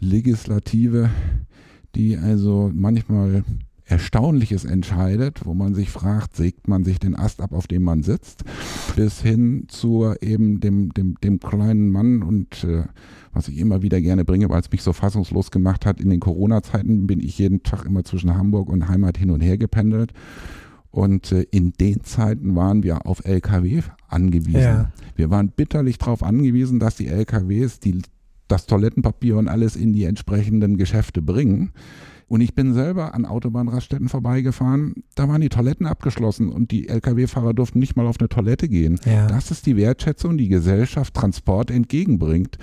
Legislative, 0.00 1.10
die 1.94 2.16
also 2.16 2.70
manchmal 2.74 3.44
Erstaunliches 3.84 4.64
entscheidet, 4.64 5.44
wo 5.44 5.54
man 5.54 5.74
sich 5.74 5.90
fragt, 5.90 6.36
sägt 6.36 6.66
man 6.66 6.82
sich 6.84 6.98
den 6.98 7.14
Ast 7.14 7.40
ab, 7.40 7.52
auf 7.52 7.66
dem 7.66 7.82
man 7.82 8.02
sitzt, 8.02 8.44
bis 8.96 9.20
hin 9.20 9.64
zu 9.68 10.14
eben 10.20 10.60
dem, 10.60 10.94
dem, 10.94 11.16
dem 11.22 11.40
kleinen 11.40 11.90
Mann 11.90 12.22
und 12.22 12.64
äh, 12.64 12.84
was 13.32 13.48
ich 13.48 13.58
immer 13.58 13.82
wieder 13.82 14.00
gerne 14.00 14.24
bringe, 14.24 14.48
weil 14.48 14.60
es 14.60 14.70
mich 14.70 14.82
so 14.82 14.92
fassungslos 14.92 15.50
gemacht 15.50 15.86
hat, 15.86 16.00
in 16.00 16.10
den 16.10 16.20
Corona-Zeiten 16.20 17.06
bin 17.06 17.20
ich 17.20 17.38
jeden 17.38 17.62
Tag 17.62 17.84
immer 17.84 18.04
zwischen 18.04 18.34
Hamburg 18.36 18.68
und 18.68 18.88
Heimat 18.88 19.18
hin 19.18 19.30
und 19.30 19.40
her 19.40 19.58
gependelt. 19.58 20.12
Und 20.90 21.32
äh, 21.32 21.46
in 21.50 21.72
den 21.72 22.02
Zeiten 22.04 22.54
waren 22.54 22.82
wir 22.82 23.06
auf 23.06 23.24
LKW 23.24 23.82
angewiesen. 24.08 24.60
Ja. 24.60 24.92
Wir 25.16 25.30
waren 25.30 25.48
bitterlich 25.48 25.98
darauf 25.98 26.22
angewiesen, 26.22 26.78
dass 26.78 26.96
die 26.96 27.08
LKWs 27.08 27.80
die, 27.80 28.02
das 28.46 28.66
Toilettenpapier 28.66 29.38
und 29.38 29.48
alles 29.48 29.74
in 29.74 29.94
die 29.94 30.04
entsprechenden 30.04 30.76
Geschäfte 30.76 31.22
bringen. 31.22 31.72
Und 32.28 32.40
ich 32.40 32.54
bin 32.54 32.72
selber 32.72 33.14
an 33.14 33.26
Autobahnraststätten 33.26 34.08
vorbeigefahren, 34.08 35.04
da 35.14 35.28
waren 35.28 35.42
die 35.42 35.50
Toiletten 35.50 35.86
abgeschlossen 35.86 36.48
und 36.48 36.70
die 36.70 36.88
Lkw-Fahrer 36.88 37.52
durften 37.52 37.78
nicht 37.78 37.94
mal 37.94 38.06
auf 38.06 38.16
eine 38.20 38.30
Toilette 38.30 38.70
gehen. 38.70 38.98
Ja. 39.04 39.26
Das 39.26 39.50
ist 39.50 39.66
die 39.66 39.76
Wertschätzung, 39.76 40.38
die 40.38 40.48
Gesellschaft 40.48 41.12
Transport 41.12 41.70
entgegenbringt. 41.70 42.56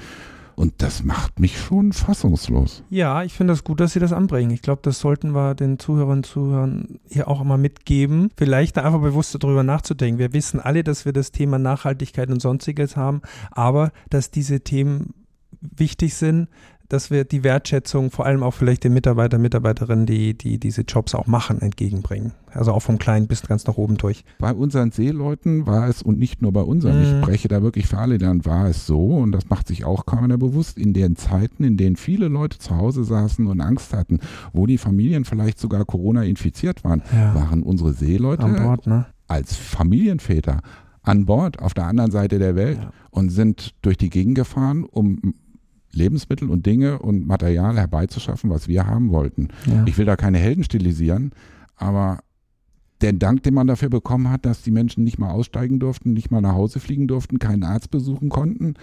Und 0.60 0.74
das 0.82 1.06
macht 1.06 1.40
mich 1.40 1.58
schon 1.58 1.94
fassungslos. 1.94 2.84
Ja, 2.90 3.24
ich 3.24 3.32
finde 3.32 3.54
das 3.54 3.64
gut, 3.64 3.80
dass 3.80 3.94
Sie 3.94 4.02
das 4.02 4.12
anbringen. 4.12 4.52
Ich 4.52 4.62
glaube, 4.62 4.82
das 4.84 5.00
sollten 5.00 5.34
wir 5.34 5.56
den 5.56 5.80
Zuhörern 5.80 6.18
und 6.18 6.26
Zuhörern 6.26 7.00
hier 7.08 7.30
auch 7.30 7.40
immer 7.40 7.58
mitgeben. 7.58 8.30
Vielleicht 8.36 8.78
einfach 8.78 9.00
bewusster 9.00 9.40
darüber 9.40 9.64
nachzudenken. 9.64 10.20
Wir 10.20 10.34
wissen 10.34 10.60
alle, 10.60 10.84
dass 10.84 11.06
wir 11.06 11.14
das 11.14 11.32
Thema 11.32 11.60
Nachhaltigkeit 11.60 12.30
und 12.30 12.42
Sonstiges 12.42 12.98
haben, 12.98 13.22
aber 13.52 13.94
dass 14.10 14.32
diese 14.32 14.60
Themen 14.60 15.14
wichtig 15.62 16.16
sind, 16.16 16.50
dass 16.90 17.12
wir 17.12 17.24
die 17.24 17.44
Wertschätzung 17.44 18.12
vor 18.12 18.26
allem 18.26 18.44
auch 18.44 18.54
vielleicht 18.54 18.84
den 18.84 18.94
Mitarbeiter, 18.94 19.38
Mitarbeiterinnen, 19.38 20.06
die, 20.06 20.38
die 20.38 20.60
diese 20.60 20.82
Jobs 20.82 21.16
auch 21.16 21.28
machen, 21.28 21.62
entgegenbringen. 21.62 22.34
Also 22.52 22.74
auch 22.74 22.82
vom 22.82 22.98
Kleinen 22.98 23.28
bis 23.28 23.44
ganz 23.44 23.68
nach 23.68 23.78
oben 23.78 23.98
durch. 23.98 24.26
Bei 24.40 24.52
unseren 24.52 24.92
Seeleuten 24.92 25.68
war 25.68 25.88
es, 25.88 26.02
und 26.02 26.18
nicht 26.18 26.42
nur 26.42 26.52
bei 26.52 26.62
unseren, 26.62 27.00
mm. 27.00 27.04
ich 27.04 27.10
spreche 27.22 27.48
da 27.48 27.62
wirklich 27.62 27.88
für 27.88 28.00
alle, 28.00 28.18
dann 28.18 28.44
war 28.44 28.68
es 28.68 28.88
so, 28.88 29.06
und 29.06 29.32
das 29.32 29.50
macht 29.50 29.68
sich 29.68 29.86
auch 29.86 30.08
keiner 30.08 30.40
bewusst, 30.40 30.80
in 30.80 30.94
den 30.94 31.16
Zeiten, 31.16 31.64
in 31.64 31.78
denen 31.78 31.96
viele 31.96 32.28
Leute 32.28 32.58
zu 32.58 32.76
Hause 32.76 33.04
saßen 33.04 33.46
und 33.46 33.62
Angst 33.62 33.94
hatten, 33.94 34.20
wo 34.52 34.66
die 34.66 34.80
Familien 34.80 35.26
vielleicht 35.26 35.60
sogar 35.60 35.86
Corona 35.86 36.24
infiziert 36.24 36.84
waren, 36.84 37.04
ja. 37.14 37.36
waren 37.36 37.62
unsere 37.62 37.94
Seeleute 37.94 38.48
Bord, 38.48 38.88
ne? 38.88 39.06
als 39.28 39.56
Familienväter 39.56 40.62
an 41.04 41.26
Bord 41.26 41.60
auf 41.60 41.76
der 41.76 41.86
anderen 41.86 42.12
Seite 42.12 42.40
der 42.40 42.56
Welt 42.56 42.80
ja. 42.82 42.92
und 43.12 43.30
sind 43.30 43.76
durch 43.84 43.98
die 43.98 44.10
Gegend 44.10 44.36
gefahren, 44.36 44.84
um 44.84 45.36
Lebensmittel 45.92 46.50
und 46.50 46.66
Dinge 46.66 47.00
und 47.00 47.26
Material 47.26 47.78
herbeizuschaffen, 47.78 48.50
was 48.50 48.68
wir 48.68 48.86
haben 48.86 49.12
wollten. 49.12 49.50
Ja. 49.66 49.84
Ich 49.86 49.98
will 49.98 50.06
da 50.06 50.16
keine 50.16 50.38
Helden 50.38 50.64
stilisieren, 50.64 51.32
aber 51.76 52.20
der 53.02 53.14
Dank, 53.14 53.44
den 53.44 53.54
man 53.54 53.68
dafür 53.68 53.90
bekommen 53.90 54.30
hat, 54.30 54.46
dass 54.46 54.62
die 54.62 54.72
Menschen 54.72 55.04
nicht 55.04 55.20
mal 55.20 55.32
aussteigen 55.32 55.80
durften, 55.80 56.14
nicht 56.14 56.32
mal 56.32 56.42
nach 56.42 56.54
Hause 56.54 56.80
fliegen 56.80 57.08
durften, 57.08 57.40
keinen 57.40 57.64
Arzt 57.64 57.92
besuchen 57.92 58.30
konnten, 58.30 58.76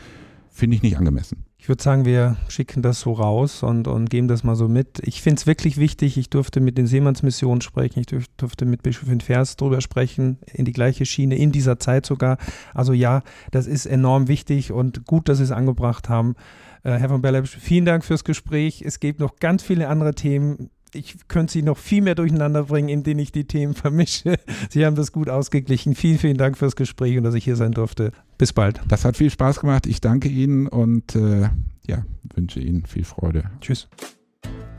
finde 0.48 0.76
ich 0.76 0.82
nicht 0.82 0.96
angemessen. 0.96 1.44
Ich 1.58 1.68
würde 1.68 1.82
sagen, 1.82 2.04
wir 2.04 2.36
schicken 2.48 2.80
das 2.80 3.00
so 3.00 3.12
raus 3.12 3.62
und, 3.62 3.88
und 3.88 4.08
geben 4.08 4.28
das 4.28 4.44
mal 4.44 4.56
so 4.56 4.68
mit. 4.68 5.00
Ich 5.02 5.20
finde 5.20 5.40
es 5.40 5.46
wirklich 5.46 5.78
wichtig. 5.78 6.16
Ich 6.16 6.30
durfte 6.30 6.60
mit 6.60 6.78
den 6.78 6.86
Seemannsmissionen 6.86 7.60
sprechen. 7.60 8.00
Ich 8.00 8.06
durfte 8.36 8.64
mit 8.64 8.82
Bischofin 8.82 9.20
Vers 9.20 9.56
drüber 9.56 9.80
sprechen, 9.80 10.38
in 10.52 10.64
die 10.64 10.72
gleiche 10.72 11.04
Schiene, 11.04 11.36
in 11.36 11.52
dieser 11.52 11.78
Zeit 11.78 12.06
sogar. 12.06 12.38
Also 12.72 12.92
ja, 12.92 13.22
das 13.50 13.66
ist 13.66 13.86
enorm 13.86 14.28
wichtig 14.28 14.70
und 14.70 15.06
gut, 15.06 15.28
dass 15.28 15.38
Sie 15.38 15.44
es 15.44 15.50
angebracht 15.50 16.08
haben. 16.08 16.36
Äh, 16.82 16.92
Herr 16.92 17.08
von 17.08 17.22
Berlebisch, 17.22 17.56
vielen 17.58 17.84
Dank 17.84 18.04
fürs 18.04 18.24
Gespräch. 18.24 18.82
Es 18.84 19.00
gibt 19.00 19.20
noch 19.20 19.36
ganz 19.36 19.62
viele 19.62 19.88
andere 19.88 20.14
Themen. 20.14 20.70
Ich 20.92 21.28
könnte 21.28 21.52
Sie 21.52 21.62
noch 21.62 21.78
viel 21.78 22.02
mehr 22.02 22.14
durcheinander 22.14 22.64
bringen, 22.64 22.88
indem 22.88 23.18
ich 23.18 23.32
die 23.32 23.44
Themen 23.44 23.74
vermische. 23.74 24.36
Sie 24.70 24.86
haben 24.86 24.96
das 24.96 25.12
gut 25.12 25.28
ausgeglichen. 25.28 25.94
Vielen, 25.94 26.18
vielen 26.18 26.36
Dank 26.36 26.56
fürs 26.56 26.76
Gespräch 26.76 27.16
und 27.18 27.24
dass 27.24 27.34
ich 27.34 27.44
hier 27.44 27.56
sein 27.56 27.72
durfte. 27.72 28.12
Bis 28.38 28.52
bald. 28.52 28.80
Das 28.88 29.04
hat 29.04 29.16
viel 29.16 29.30
Spaß 29.30 29.60
gemacht. 29.60 29.86
Ich 29.86 30.00
danke 30.00 30.28
Ihnen 30.28 30.68
und 30.68 31.14
äh, 31.14 31.48
ja, 31.86 32.04
wünsche 32.34 32.60
Ihnen 32.60 32.86
viel 32.86 33.04
Freude. 33.04 33.50
Tschüss. 33.60 33.88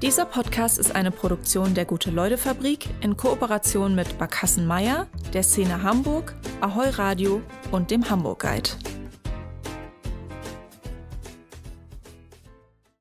Dieser 0.02 0.26
Podcast 0.26 0.78
ist 0.78 0.94
eine 0.94 1.10
Produktion 1.10 1.74
der 1.74 1.86
Gute-Leute-Fabrik 1.86 2.88
in 3.02 3.18
Kooperation 3.18 3.96
mit 3.96 4.20
Barkassen 4.20 4.68
Meier, 4.68 5.08
der 5.34 5.42
Szene 5.42 5.82
Hamburg, 5.82 6.36
Ahoi 6.62 6.90
Radio 6.90 7.42
und 7.72 7.90
dem 7.90 8.08
Hamburg 8.08 8.42
Guide. 8.42 8.70